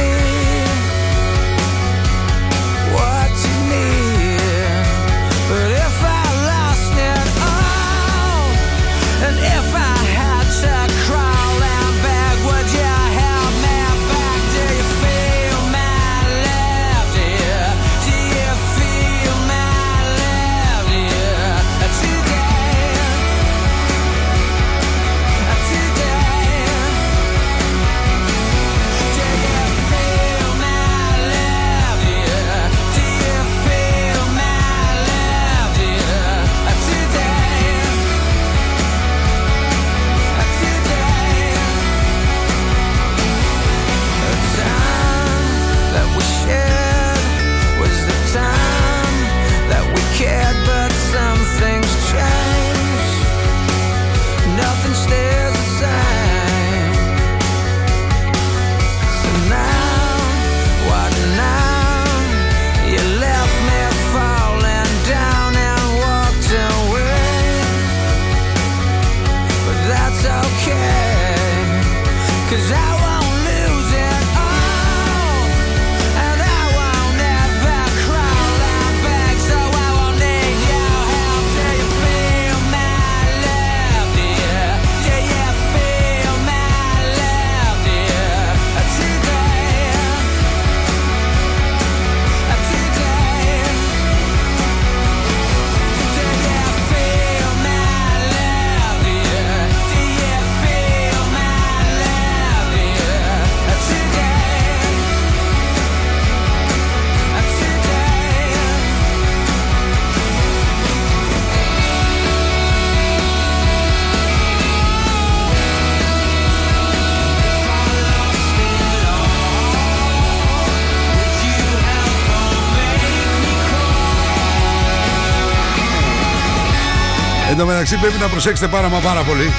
τω 127.62 127.68
μεταξύ 127.68 127.96
πρέπει 127.98 128.20
να 128.20 128.28
προσέξετε 128.28 128.68
πάρα 128.68 128.90
μα 128.90 128.98
πάρα 128.98 129.22
πολύ. 129.22 129.54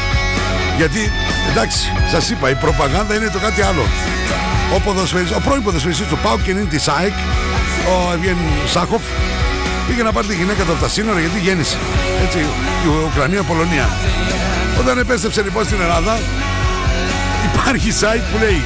Γιατί, 0.76 1.12
εντάξει, 1.50 1.92
σας 2.11 2.30
είπα, 2.30 2.50
η 2.50 2.55
προπαγάνδα 2.55 3.14
είναι 3.14 3.28
το 3.28 3.38
κάτι 3.38 3.62
άλλο. 3.62 3.84
Ο, 4.74 4.80
ποδοσφαιριστής, 4.80 5.36
ο 5.36 5.40
πρώην 5.40 5.62
ποδοσφαιριστής 5.62 6.07
του 6.07 6.18
ΠΑΟΚ 6.22 6.42
και 6.42 6.50
είναι 6.50 6.64
της 6.74 6.88
ΑΕΚ, 6.88 7.16
ο 7.92 8.12
Ευγέν 8.14 8.36
Σάχοφ, 8.66 9.03
πήγε 9.86 10.03
να 10.03 10.12
πάρει 10.12 10.26
τη 10.26 10.34
γυναίκα 10.34 10.62
του 10.64 10.72
από 10.72 10.80
τα 10.80 10.88
σύνορα 10.88 11.20
γιατί 11.20 11.38
γέννησε. 11.38 11.76
Έτσι, 12.24 12.38
η 12.84 12.88
Ουκρανία-Πολωνία. 13.09 13.88
Όταν 14.80 14.98
επέστρεψε 14.98 15.42
λοιπόν 15.42 15.64
στην 15.64 15.80
Ελλάδα, 15.80 16.18
υπάρχει 17.48 17.90
site 18.00 18.24
που 18.32 18.38
λέει 18.44 18.62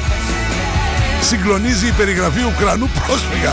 συγκλονίζει 1.21 1.87
η 1.87 1.95
περιγραφή 2.01 2.43
Ουκρανού 2.51 2.89
πρόσφυγα 3.07 3.53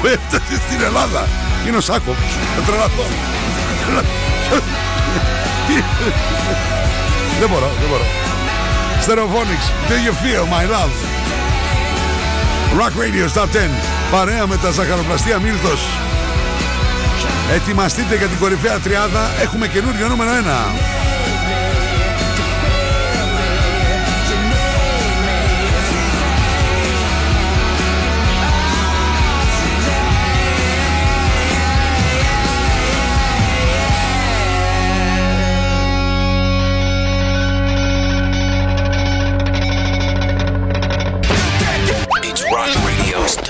που 0.00 0.06
έφτασε 0.06 0.54
στην 0.66 0.80
Ελλάδα. 0.88 1.28
Είναι 1.66 1.76
ο 1.76 1.80
Σάκοφ. 1.80 2.16
Θα 2.56 2.62
τρελαθώ. 2.66 3.04
Δεν 7.40 7.48
μπορώ, 7.48 7.70
δεν 7.80 7.88
μπορώ. 7.90 8.04
Stereophonics, 9.06 9.66
do 9.90 9.96
you 10.06 10.12
feel 10.22 10.44
my 10.56 10.64
love? 10.74 10.94
Rock 12.80 12.94
Radio 13.04 13.26
Top 13.38 13.48
10, 13.52 13.70
παρέα 14.10 14.46
με 14.46 14.56
τα 14.56 14.70
ζαχαροπλαστεία 14.70 15.38
Μίλτος. 15.38 15.80
Ετοιμαστείτε 17.54 18.16
για 18.16 18.26
την 18.26 18.38
κορυφαία 18.38 18.78
τριάδα, 18.78 19.30
έχουμε 19.42 19.66
καινούριο 19.68 20.08
νούμερο 20.08 20.30
1. 20.30 21.01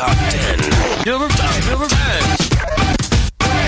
Top 0.03 0.11
10. 0.11 1.07
Number 1.07 1.29
10. 1.29 1.71
Number 1.71 1.87
10. 1.87 1.95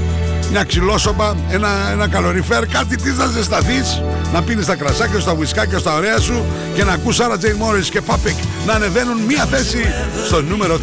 μια 0.52 0.64
ξυλόσοπα, 0.64 1.36
ένα, 1.52 1.70
ένα 1.92 2.08
καλοριφέρ, 2.08 2.68
κάτι 2.68 2.96
τι 2.96 3.12
να 3.12 3.26
ζεσταθείς, 3.26 4.02
να 4.34 4.42
πίνεις 4.42 4.66
τα 4.66 4.76
κρασάκια 4.76 5.20
σου, 5.20 5.26
τα 5.26 5.34
ουισκάκια 5.34 5.78
σου, 5.78 5.84
τα 5.84 5.94
ωραία 5.94 6.20
σου 6.20 6.46
και 6.74 6.84
να 6.84 6.94
ακούς 6.94 7.18
Sarah 7.20 7.38
Jane 7.38 7.58
Morris 7.62 7.90
και 7.92 8.02
Papik 8.08 8.36
να 8.66 8.74
ανεβαίνουν 8.74 9.18
μία 9.18 9.46
θέση 9.46 9.94
στο 10.26 10.42
νούμερο 10.42 10.78
3. 10.78 10.80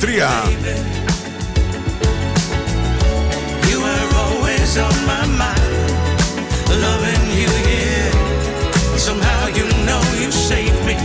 On 4.77 4.93
my 5.07 5.25
mind, 5.27 5.91
loving 6.69 7.25
you, 7.41 7.51
yeah. 7.73 8.97
Somehow 8.97 9.47
you 9.49 9.65
know 9.87 10.03
you 10.21 10.31
saved 10.31 10.85
me. 10.85 10.97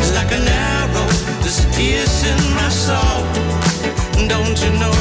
It's 0.00 0.12
like 0.14 0.32
an 0.32 0.48
arrow 0.48 1.14
piercing 1.76 2.54
my 2.54 2.68
soul. 2.68 3.22
Don't 4.28 4.58
you 4.64 4.70
know? 4.80 4.94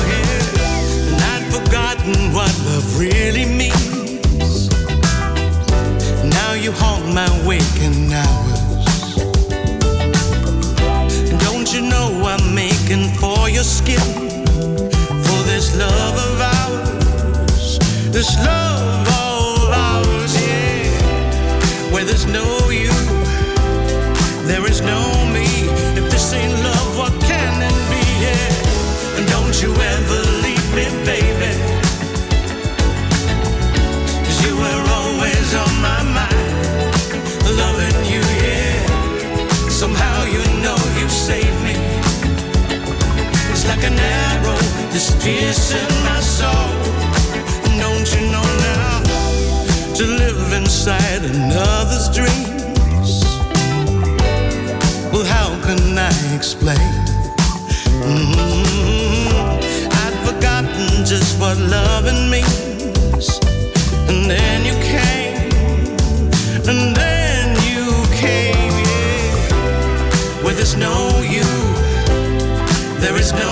And 1.10 1.22
I'd 1.34 1.46
forgotten 1.54 2.34
what 2.34 2.54
love 2.66 3.00
really 3.00 3.46
means. 3.46 4.70
Now 6.38 6.54
you 6.54 6.72
haunt 6.72 7.06
my 7.14 7.30
waking 7.48 8.14
hours. 8.14 9.16
Don't 11.46 11.74
you 11.74 11.82
know 11.82 12.10
I'm 12.26 12.56
making 12.56 13.10
for 13.20 13.50
your 13.50 13.64
skin? 13.64 14.24
This 15.46 15.76
love 15.76 16.16
of 16.16 16.42
ours, 16.42 17.80
this 18.12 18.36
love 18.38 19.08
of 19.08 19.70
ours, 19.72 20.34
yeah. 20.42 21.92
Where 21.92 22.06
there's 22.06 22.26
no 22.26 22.63
that's 44.94 45.12
piercing 45.24 45.94
my 46.06 46.20
soul. 46.20 46.70
Don't 47.82 48.08
you 48.14 48.22
know 48.32 48.48
now 48.70 49.02
to 49.98 50.04
live 50.06 50.54
inside 50.54 51.22
another's 51.26 52.08
dreams? 52.18 53.12
Well, 55.12 55.26
how 55.26 55.50
can 55.66 55.98
I 55.98 56.14
explain? 56.36 56.94
Mhm. 58.06 58.64
I'd 60.04 60.18
forgotten 60.28 61.06
just 61.06 61.40
what 61.40 61.58
loving 61.58 62.30
means, 62.30 63.26
and 64.10 64.20
then 64.30 64.58
you 64.70 64.76
came, 64.94 65.50
and 66.70 66.82
then 67.02 67.46
you 67.70 67.84
came, 68.24 68.76
yeah. 68.90 70.44
Where 70.44 70.54
there's 70.54 70.76
no 70.76 70.96
you. 71.36 71.50
There 73.04 73.18
is 73.24 73.34
no 73.34 73.43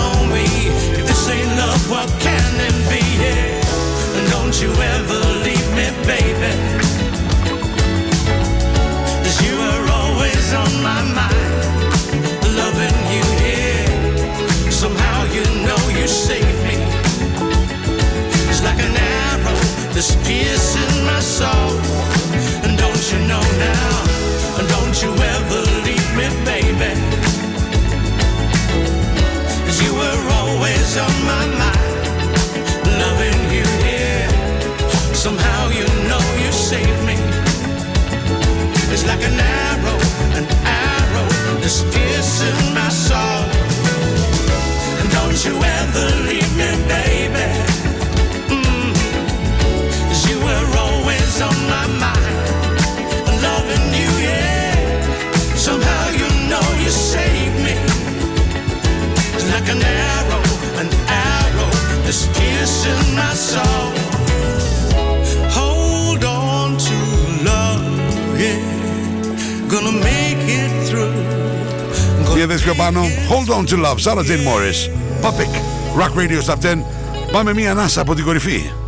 love, 73.70 74.00
Sarah 74.00 74.24
Jane 74.24 74.42
Morris, 74.44 74.88
Papik, 75.22 75.50
Rock 75.94 76.14
Radio 76.16 76.40
Top 76.42 76.58
10. 76.60 76.84
Πάμε 77.32 77.54
μία 77.54 77.70
ανάσα 77.70 78.00
από 78.00 78.14
την 78.14 78.24
κορυφή. 78.24 78.79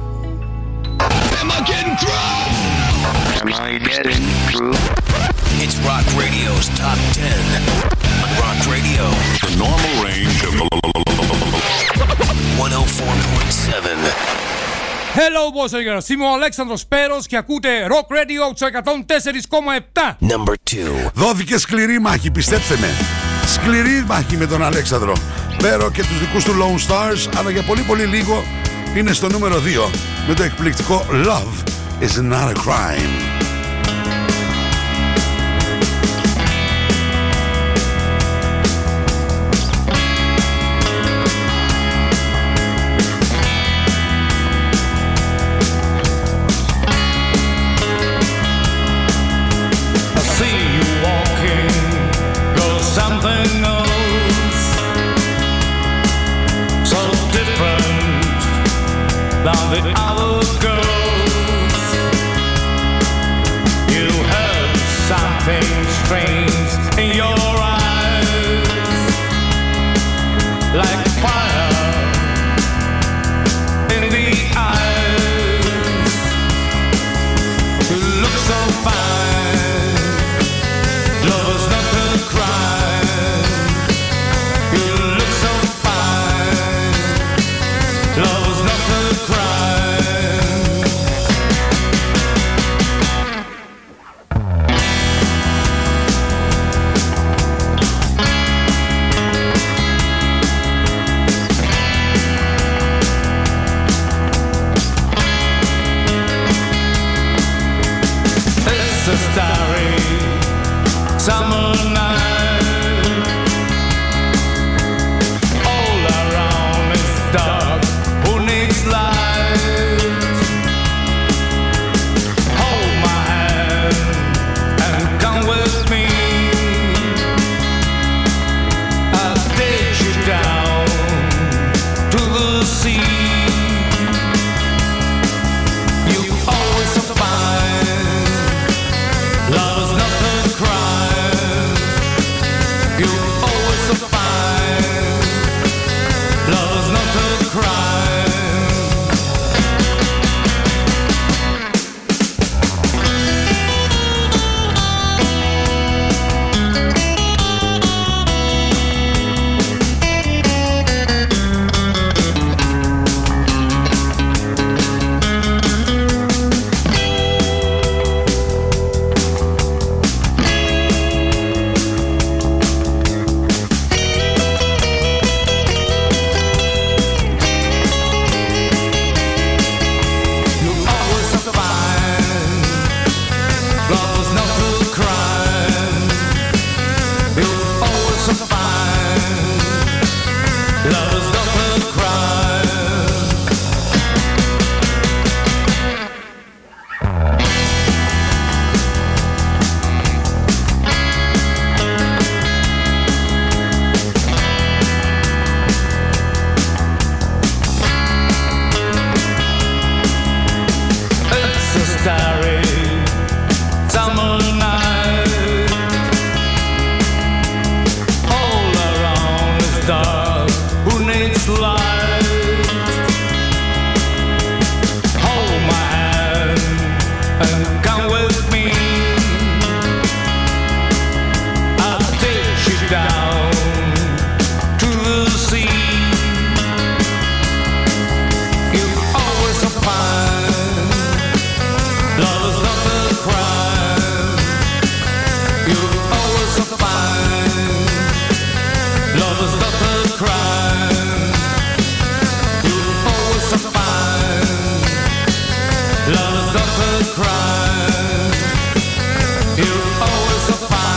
Hello 15.26 15.52
boys 15.52 15.74
and 15.74 15.86
girls, 15.88 16.10
είμαι 16.10 16.26
ο 16.26 16.34
Αλέξανδρος 16.34 16.86
Πέρος 16.86 17.28
και 17.28 17.38
ακούτε 17.38 17.70
Rock 17.90 18.14
Radio 18.14 18.56
στο 18.56 18.68
104,7. 19.92 20.18
Number 20.30 20.54
2. 21.08 21.12
Δόθηκε 21.14 21.58
σκληρή 21.58 22.00
μάχη, 22.00 22.32
πιστέψτε 22.32 22.78
με. 22.78 22.88
Σκληρή 23.46 24.04
μάχη 24.08 24.38
με 24.38 24.46
τον 24.46 24.64
Αλέξανδρο. 24.64 25.14
Πέρο 25.58 25.92
και 25.92 26.02
τους 26.02 26.20
δικούς 26.20 26.44
του 26.44 26.52
Lone 26.52 26.92
Stars, 26.92 27.38
αλλά 27.38 27.50
για 27.50 27.64
πολύ 27.64 27.82
πολύ 27.82 28.04
λίγο 28.04 28.44
είναι 28.96 29.14
στο 29.14 29.30
νούμερο 29.30 29.56
2 29.56 29.60
με 30.28 30.34
το 30.34 30.44
εκπληκτικό 30.44 31.06
Love 31.10 31.68
is 32.04 32.32
not 32.32 32.50
a 32.50 32.56
crime. 32.56 33.33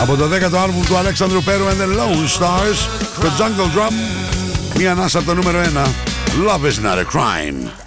Από 0.01 0.15
το 0.15 0.25
10ο 0.25 0.57
άλμπουμ 0.63 0.83
του 0.85 0.97
Αλέξανδρου 0.97 1.43
Πέρου 1.43 1.65
and 1.65 1.81
the 1.81 1.99
Lone 1.99 2.39
Stars, 2.39 2.77
το 3.21 3.27
Jungle 3.37 3.77
Drum, 3.77 3.93
μία 4.77 4.91
ανάσα 4.91 5.17
από 5.17 5.27
το 5.27 5.33
νούμερο 5.33 5.61
1. 5.61 5.65
Love 6.47 6.65
is 6.65 6.83
not 6.83 6.97
a 6.97 7.05
crime. 7.15 7.86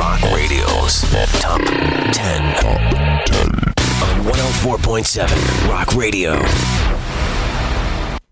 Rock 0.00 0.22
Radio's 0.40 0.94
Top 1.44 1.60
10 1.60 2.42
on 4.06 4.14
104.7 4.24 5.68
Rock 5.68 5.88
Radio. 5.94 6.32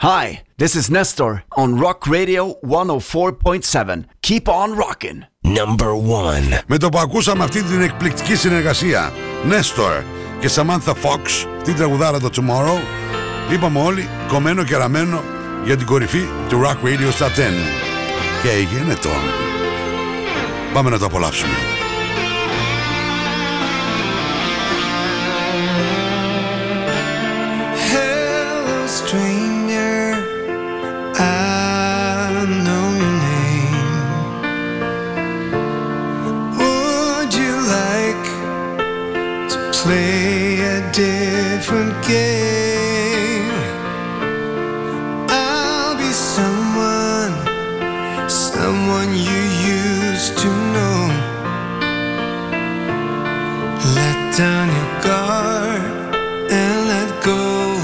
Hi, 0.01 0.43
this 0.57 0.75
is 0.75 0.89
Nestor 0.91 1.45
on 1.63 1.79
Rock 1.79 2.07
Radio 2.07 2.55
104.7. 2.65 4.05
Keep 4.23 4.49
on 4.49 4.77
rocking. 4.77 5.27
Number 5.43 5.93
1. 5.95 6.59
Με 6.67 6.79
το 6.79 6.89
που 6.89 6.99
ακούσαμε 6.99 7.45
αυτή 7.45 7.63
την 7.63 7.83
εκπληκτική 7.83 8.37
συνεργασία 8.37 9.13
Nestor 9.51 10.03
και 10.41 10.51
Samantha 10.55 10.93
Fox 10.93 11.47
την 11.65 11.77
τραγουδάρα 11.77 12.21
το 12.21 12.31
Tomorrow 12.37 12.79
είπαμε 13.53 13.81
όλοι 13.81 14.09
κομμένο 14.29 14.65
και 14.65 14.77
ραμμένο 14.77 15.23
για 15.65 15.77
την 15.77 15.87
κορυφή 15.87 16.29
του 16.49 16.61
Rock 16.65 16.87
Radio 16.87 17.13
στα 17.13 17.29
10 17.29 17.31
και 18.43 18.51
έγινε 18.51 18.95
το 18.95 19.09
πάμε 20.74 20.90
να 20.90 21.00
το 21.00 21.06
απολαύσουμε 21.06 21.54
Hello, 27.92 28.88
stranger. 28.88 30.14
I 31.18 32.46
know 32.66 32.86
your 33.02 33.16
name. 33.28 33.78
Would 36.60 37.34
you 37.42 37.54
like 37.78 38.28
to 39.52 39.58
play 39.72 40.62
a 40.76 40.92
different 40.92 41.94
game? 42.08 42.67
down 54.39 54.69
your 54.69 55.03
guard 55.03 56.15
and 56.49 56.87
let 56.87 57.25
go. 57.25 57.75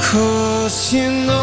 Cause 0.00 0.94
you 0.94 1.10
know. 1.26 1.37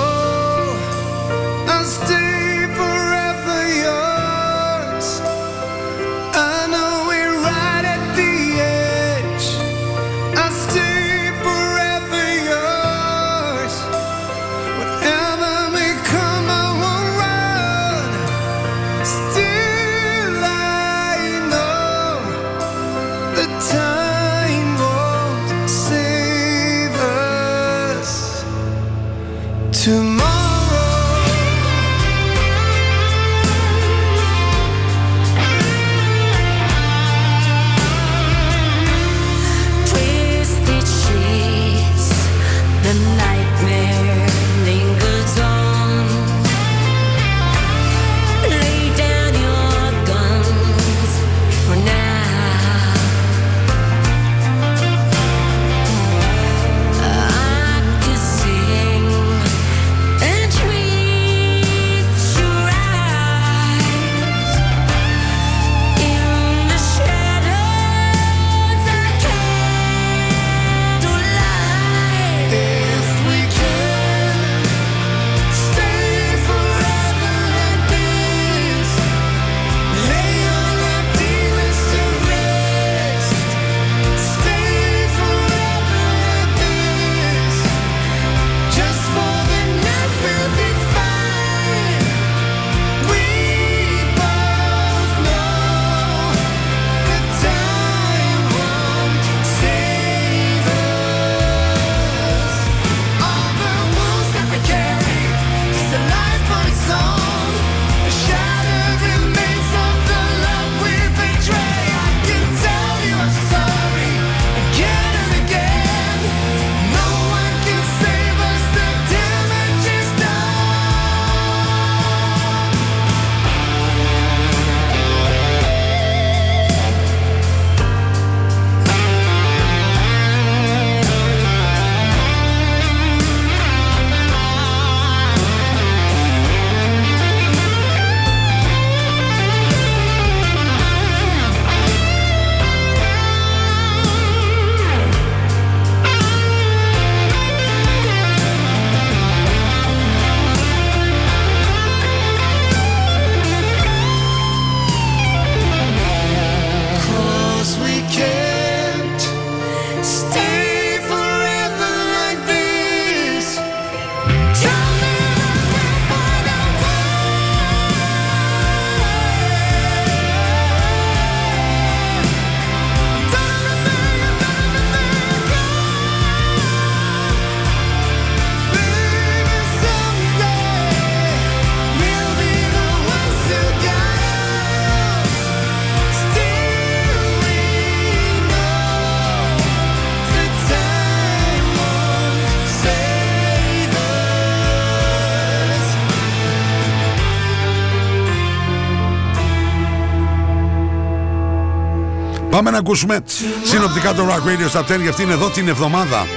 να 202.76 202.82
ακούσουμε 202.82 203.20
συνοπτικά 203.64 204.14
το 204.14 204.24
Rock 204.28 204.48
Radio 204.48 204.70
στα 204.70 204.82
10 204.82 205.02
για 205.02 205.10
αυτήν 205.10 205.30
εδώ 205.30 205.50
την 205.50 205.68
εβδομάδα. 205.68 206.28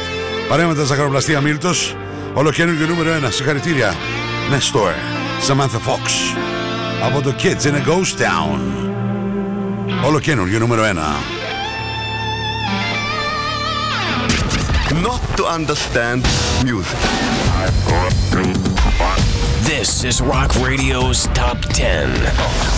Παρέμβατα 0.49 0.84
ζαχαροπλαστία 0.84 1.41
Μίλτος, 1.41 1.97
ολοκένουργιο 2.34 2.86
νούμερο 2.86 3.11
1. 3.26 3.30
Συγχαρητήρια. 3.30 3.95
Νέστορ, 4.51 4.93
Samantha 5.49 5.80
Fox. 5.89 6.36
Από 7.05 7.20
το 7.20 7.34
Kids 7.43 7.64
in 7.66 7.72
a 7.72 7.89
Ghost 7.89 8.20
Town. 8.20 8.61
Ολοκένουργιο 10.05 10.59
νούμερο 10.59 10.82
1. 10.82 10.86
Not 15.07 15.20
to 15.36 15.45
understand 15.59 16.22
music. 16.64 17.01
This 19.70 19.91
is 20.05 20.16
Rock 20.34 20.51
Radio's 20.68 21.20
Top 21.41 21.59
10. 21.74 22.78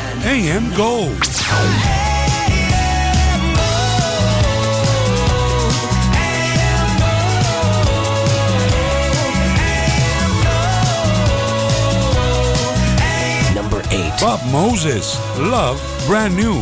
AM 0.23 0.69
Gold. 0.75 1.17
Number 13.55 13.81
eight. 13.89 14.13
Bob 14.21 14.39
Moses, 14.51 15.17
Love 15.39 15.81
Brand 16.07 16.35
New. 16.35 16.61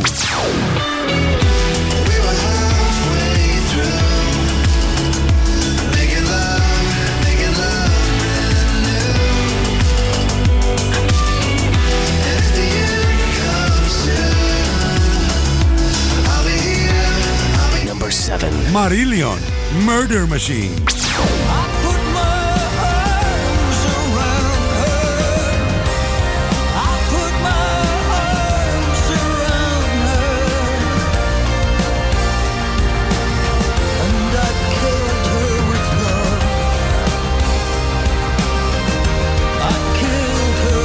Marillion, 18.72 19.36
Murder 19.84 20.28
Machine. 20.28 20.70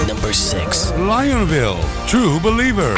Number 0.07 0.33
6. 0.33 0.91
Lionville, 0.97 1.77
True 2.07 2.39
Believer. 2.39 2.95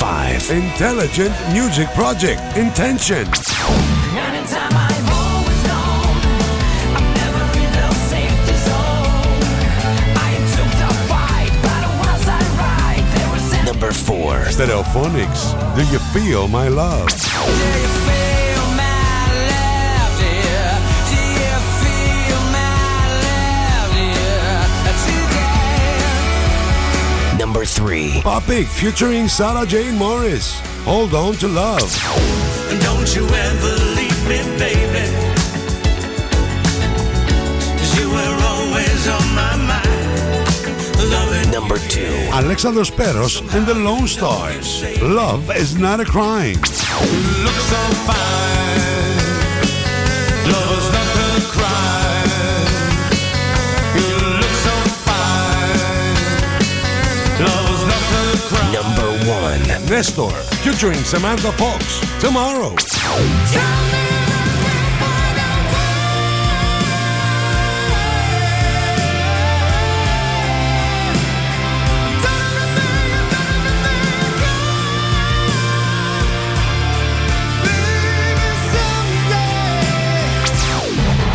5. 0.00 0.50
Intelligent 0.50 1.34
Music 1.52 1.86
Project, 1.88 2.40
Intention. 2.56 3.26
Number 13.66 13.92
4. 13.92 14.48
Stereophonics, 14.48 15.52
Do 15.76 15.82
You 15.92 15.98
Feel 16.14 16.48
My 16.48 16.68
Love? 16.68 18.19
Number 27.50 27.66
3. 27.66 28.22
Popic 28.22 28.68
featuring 28.68 29.26
Sarah 29.26 29.66
Jane 29.66 29.98
Morris. 29.98 30.60
Hold 30.84 31.14
on 31.14 31.34
to 31.42 31.48
love. 31.48 31.82
Don't 32.80 33.10
you 33.16 33.26
ever 33.26 33.74
leave 33.98 34.20
me, 34.30 34.38
baby. 34.56 35.10
'Cause 37.74 37.92
you 37.98 38.08
were 38.08 38.36
always 38.52 39.08
on 39.08 39.34
my 39.34 39.56
mind. 39.56 39.88
Loving 41.10 41.50
Number 41.50 41.78
2. 41.88 42.14
Alexandros 42.30 42.92
Peros 42.92 43.42
and 43.52 43.66
the 43.66 43.74
Lone 43.74 44.06
Stars. 44.06 44.84
Love 45.02 45.50
is 45.50 45.74
not 45.74 45.98
a 45.98 46.04
crime. 46.04 46.60
you 47.02 47.18
look 47.46 47.58
so 47.72 47.82
fine. 48.06 49.26
Love's 50.54 50.88
not 50.92 51.16
a 51.18 51.42
crime. 51.56 51.99
Nestor 59.88 60.30
featuring 60.62 61.04
Samantha 61.04 61.52
Fox. 61.52 62.00
Tomorrow. 62.20 62.74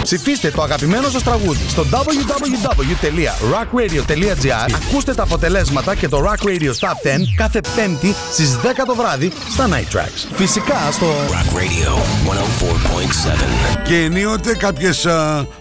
Ψηφίστε 0.05 0.51
το 0.51 0.61
αγαπημένο 0.61 1.09
σας 1.09 1.23
τραγούδι 1.23 1.65
στο 1.69 1.85
www.rockradio.gr 1.91 4.69
Ακούστε 4.89 5.13
τα 5.13 5.23
αποτελέσματα 5.23 5.95
και 5.95 6.07
το 6.07 6.23
Rock 6.25 6.39
Radio 6.47 6.71
Top 6.79 6.87
10 6.87 6.89
κάθε 7.35 7.59
πέμπτη 7.75 8.15
στις 8.31 8.55
10 8.63 8.67
το 8.87 8.95
βράδυ 8.95 9.31
στα 9.49 9.69
Night 9.69 9.95
Tracks. 9.95 10.25
Φυσικά 10.33 10.91
στο 10.91 11.05
Rock 11.29 11.49
Radio 11.55 11.97
104.7. 12.29 12.35
Και 13.87 13.95
ενίοτε 13.95 14.55
κάποιες 14.55 15.07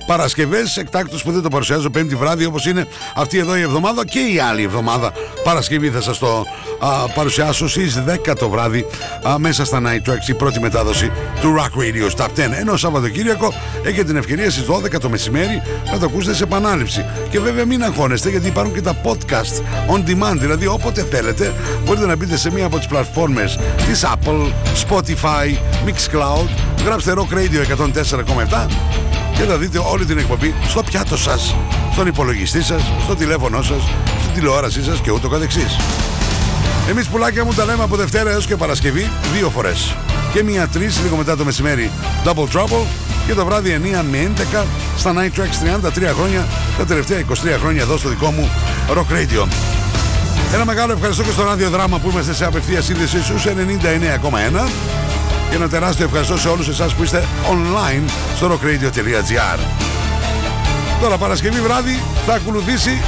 Παρασκευές 0.06 0.76
εκτάκτου 0.76 1.18
που 1.18 1.32
δεν 1.32 1.42
το 1.42 1.48
παρουσιάζω 1.48 1.90
πέμπτη 1.90 2.14
βράδυ 2.14 2.44
όπως 2.44 2.66
είναι 2.66 2.86
αυτή 3.14 3.38
εδώ 3.38 3.56
η 3.56 3.60
εβδομάδα 3.60 4.06
και 4.06 4.18
η 4.18 4.38
άλλη 4.38 4.62
εβδομάδα 4.62 5.12
Παρασκευή 5.44 5.90
θα 5.90 6.00
σας 6.00 6.18
το 6.18 6.44
α, 6.78 7.08
παρουσιάσω 7.08 7.68
στις 7.68 8.02
10 8.26 8.34
το 8.38 8.48
βράδυ 8.48 8.86
α, 9.28 9.38
μέσα 9.38 9.64
στα 9.64 9.80
Night 9.84 10.02
Tracks 10.10 10.28
η 10.28 10.34
πρώτη 10.34 10.60
μετάδοση 10.60 11.10
του 11.40 11.56
Rock 11.58 11.70
Radio 11.80 12.10
Top 12.16 12.26
10. 12.26 12.30
Ενώ 12.60 12.76
Σαββατοκύριακο 12.76 13.54
έχετε 13.82 14.04
την 14.04 14.16
ευκαιρία 14.16 14.32
στις 14.42 14.64
12 14.68 15.00
το 15.00 15.08
μεσημέρι 15.08 15.62
να 15.92 15.98
το 15.98 16.06
ακούσετε 16.06 16.34
σε 16.34 16.42
επανάληψη. 16.42 17.04
Και 17.30 17.40
βέβαια 17.40 17.64
μην 17.64 17.84
αγχώνεστε 17.84 18.30
γιατί 18.30 18.46
υπάρχουν 18.46 18.74
και 18.74 18.80
τα 18.80 18.96
podcast 19.02 19.62
on 19.94 20.08
demand. 20.08 20.36
Δηλαδή 20.36 20.66
όποτε 20.66 21.06
θέλετε 21.10 21.54
μπορείτε 21.84 22.06
να 22.06 22.16
μπείτε 22.16 22.36
σε 22.36 22.52
μία 22.52 22.66
από 22.66 22.76
τις 22.76 22.86
πλατφόρμες 22.86 23.58
της 23.86 24.04
Apple, 24.04 24.52
Spotify, 24.88 25.56
Mixcloud, 25.86 26.48
γράψτε 26.84 27.14
Rock 27.16 27.34
Radio 27.34 27.60
104,7 27.60 28.66
και 29.36 29.42
θα 29.42 29.56
δείτε 29.56 29.78
όλη 29.78 30.04
την 30.04 30.18
εκπομπή 30.18 30.54
στο 30.68 30.82
πιάτο 30.82 31.16
σας, 31.16 31.56
στον 31.92 32.06
υπολογιστή 32.06 32.62
σας, 32.62 32.82
στο 33.02 33.14
τηλέφωνό 33.14 33.62
σας, 33.62 33.82
στην 34.22 34.34
τηλεόρασή 34.34 34.82
σας 34.82 35.00
και 35.00 35.10
ούτω 35.10 35.28
καθεξής. 35.28 35.76
Εμείς 36.90 37.08
πουλάκια 37.08 37.44
μου 37.44 37.52
τα 37.52 37.64
λέμε 37.64 37.82
από 37.82 37.96
Δευτέρα 37.96 38.30
έως 38.30 38.46
και 38.46 38.56
Παρασκευή 38.56 39.10
δύο 39.34 39.50
φορές. 39.50 39.94
Και 40.32 40.42
μία 40.42 40.68
τρεις 40.68 41.00
λίγο 41.02 41.16
μετά 41.16 41.36
το 41.36 41.44
μεσημέρι 41.44 41.90
Double 42.24 42.58
Trouble 42.58 42.84
και 43.26 43.34
το 43.34 43.44
βράδυ 43.44 43.80
9 43.82 44.02
με 44.10 44.32
11 44.54 44.64
στα 44.96 45.12
Night 45.16 45.40
Tracks 45.40 45.86
33 45.86 46.14
χρόνια, 46.14 46.46
τα 46.78 46.84
τελευταία 46.84 47.20
23 47.20 47.24
χρόνια 47.60 47.82
εδώ 47.82 47.96
στο 47.96 48.08
δικό 48.08 48.30
μου 48.30 48.50
Rock 48.88 49.12
Radio. 49.12 49.46
Ένα 50.54 50.64
μεγάλο 50.64 50.92
ευχαριστώ 50.92 51.22
και 51.22 51.30
στο 51.30 51.42
ραδιοδράμα 51.42 51.98
που 51.98 52.10
είμαστε 52.10 52.34
σε 52.34 52.44
απευθεία 52.44 52.82
σύνδεση 52.82 53.22
στους 53.22 53.44
99,1 53.46 53.50
και 55.50 55.56
ένα 55.56 55.68
τεράστιο 55.68 56.04
ευχαριστώ 56.04 56.38
σε 56.38 56.48
όλους 56.48 56.68
εσάς 56.68 56.94
που 56.94 57.02
είστε 57.02 57.24
online 57.50 58.10
στο 58.36 58.46
rockradio.gr 58.52 59.58
Τώρα 61.00 61.16
Παρασκευή 61.16 61.60
βράδυ 61.60 62.02
θα 62.26 62.34
ακολουθήσει 62.34 63.02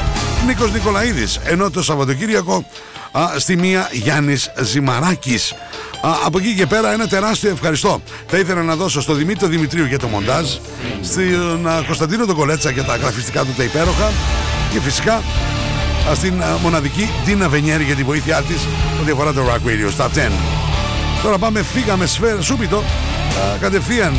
Νίκος 0.47 0.73
Νικολαίδης 0.73 1.41
ενώ 1.45 1.71
το 1.71 1.83
Σαββατοκύριακο 1.83 2.65
α, 3.13 3.39
στη 3.39 3.57
μία 3.57 3.89
Γιάννης 3.93 4.53
Ζημαράκης. 4.63 5.53
Α, 5.53 5.57
από 6.01 6.39
εκεί 6.39 6.55
και 6.55 6.67
πέρα 6.67 6.93
ένα 6.93 7.07
τεράστιο 7.07 7.51
ευχαριστώ. 7.51 8.01
Θα 8.27 8.39
ήθελα 8.39 8.63
να 8.63 8.77
δώσω 8.77 9.01
στο 9.01 9.15
Δημήτρη 9.15 9.49
Δημητρίου 9.49 9.85
για 9.85 9.99
το 9.99 10.07
μοντάζ, 10.07 10.47
στον 11.03 11.69
α, 11.69 11.83
Κωνσταντίνο 11.87 12.27
τον 12.27 12.37
Κολέτσα 12.37 12.71
για 12.71 12.85
τα 12.85 12.97
γραφιστικά 12.97 13.45
του 13.45 13.53
τα 13.57 13.63
υπέροχα 13.63 14.13
και 14.73 14.81
φυσικά 14.81 15.15
α, 16.11 16.15
στην 16.15 16.43
α, 16.43 16.59
μοναδική 16.63 17.09
Ντίνα 17.25 17.49
Βενιέρη 17.49 17.85
για 17.85 17.95
τη 17.95 18.03
βοήθειά 18.03 18.43
της 18.43 18.67
ό,τι 19.01 19.11
αφορά 19.11 19.33
το 19.33 19.43
Rock 19.49 19.69
Radio 19.69 20.05
Stop 20.05 20.29
10. 20.29 20.31
Τώρα 21.23 21.39
πάμε, 21.39 21.63
φύγαμε 21.63 22.07
σφαίρα, 22.07 22.41
σούπιτο, 22.41 22.77
α, 22.77 23.57
κατευθείαν 23.61 24.15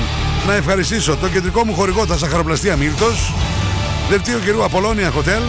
να 0.48 0.54
ευχαριστήσω 0.54 1.16
το 1.16 1.28
κεντρικό 1.30 1.66
μου 1.66 1.74
χορηγό, 1.74 2.06
τα 2.06 2.18
Σαχαροπλαστεία 2.18 2.76
Μίλτος, 2.76 3.34
δελτίο 4.10 4.40
καιρού 4.40 4.64
Απολώνια 4.64 5.14
Hotel, 5.14 5.42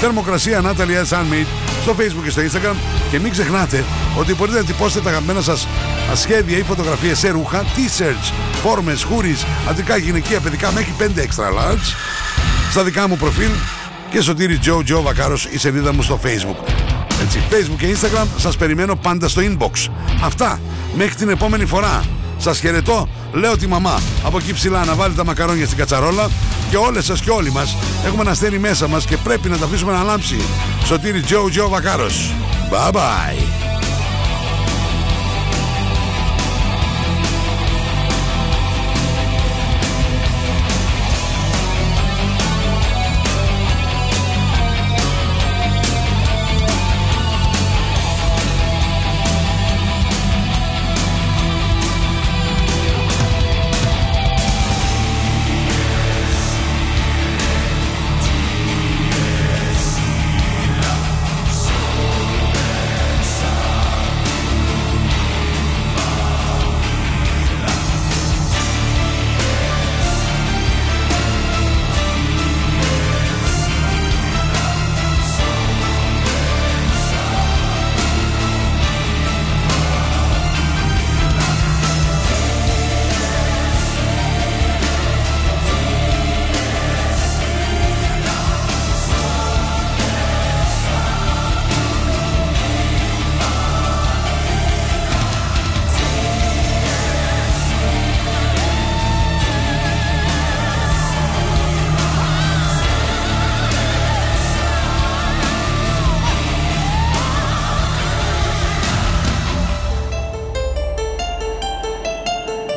θερμοκρασία 0.00 0.62
Natalie 0.64 1.08
S. 1.08 1.16
Handmade 1.16 1.46
στο 1.82 1.94
facebook 1.98 2.22
και 2.24 2.30
στο 2.30 2.42
instagram 2.42 2.74
και 3.10 3.18
μην 3.18 3.30
ξεχνάτε 3.30 3.84
ότι 4.18 4.34
μπορείτε 4.34 4.58
να 4.58 4.64
τυπώσετε 4.64 5.04
τα 5.04 5.10
αγαπημένα 5.10 5.40
σας 5.40 5.66
σχέδια 6.14 6.58
ή 6.58 6.62
φωτογραφίες 6.62 7.18
σε 7.18 7.28
ρούχα, 7.28 7.62
t-shirts, 7.62 8.32
φόρμες, 8.62 9.02
χούρις, 9.02 9.44
αντρικά, 9.68 9.96
γυναικεία, 9.96 10.40
παιδικά 10.40 10.72
μέχρι 10.72 10.94
5 10.98 11.02
extra 11.02 11.48
large 11.58 11.94
στα 12.70 12.82
δικά 12.82 13.08
μου 13.08 13.16
προφίλ 13.16 13.50
και 14.10 14.20
σωτήρι 14.20 14.58
Joe 14.64 14.92
Joe 14.92 15.02
Βακάρος 15.02 15.44
η 15.44 15.58
σελίδα 15.58 15.92
μου 15.92 16.02
στο 16.02 16.20
facebook. 16.22 16.68
Έτσι, 17.22 17.42
facebook 17.50 17.78
και 17.78 17.86
instagram 17.94 18.26
σας 18.36 18.56
περιμένω 18.56 18.96
πάντα 18.96 19.28
στο 19.28 19.42
inbox. 19.44 19.90
Αυτά, 20.22 20.60
μέχρι 20.96 21.14
την 21.14 21.28
επόμενη 21.28 21.64
φορά. 21.64 22.17
Σας 22.38 22.58
χαιρετώ, 22.58 23.08
λέω 23.32 23.56
τη 23.56 23.66
μαμά 23.66 24.00
από 24.24 24.38
εκεί 24.38 24.52
ψηλά 24.52 24.84
να 24.84 24.94
βάλει 24.94 25.14
τα 25.14 25.24
μακαρόνια 25.24 25.66
στην 25.66 25.78
κατσαρόλα 25.78 26.28
και 26.70 26.76
όλες 26.76 27.04
σας 27.04 27.20
και 27.20 27.30
όλοι 27.30 27.52
μας 27.52 27.76
έχουμε 28.06 28.22
ένα 28.22 28.30
αστέρι 28.30 28.58
μέσα 28.58 28.88
μας 28.88 29.04
και 29.04 29.16
πρέπει 29.16 29.48
να 29.48 29.58
τα 29.58 29.64
αφήσουμε 29.64 29.92
να 29.92 30.02
λάμψει. 30.02 30.36
Σωτήρι 30.84 31.24
Joe 31.28 31.62
Joe 31.62 31.68
Βακάρος. 31.68 32.30
Bye 32.70 32.92
bye. 32.92 33.47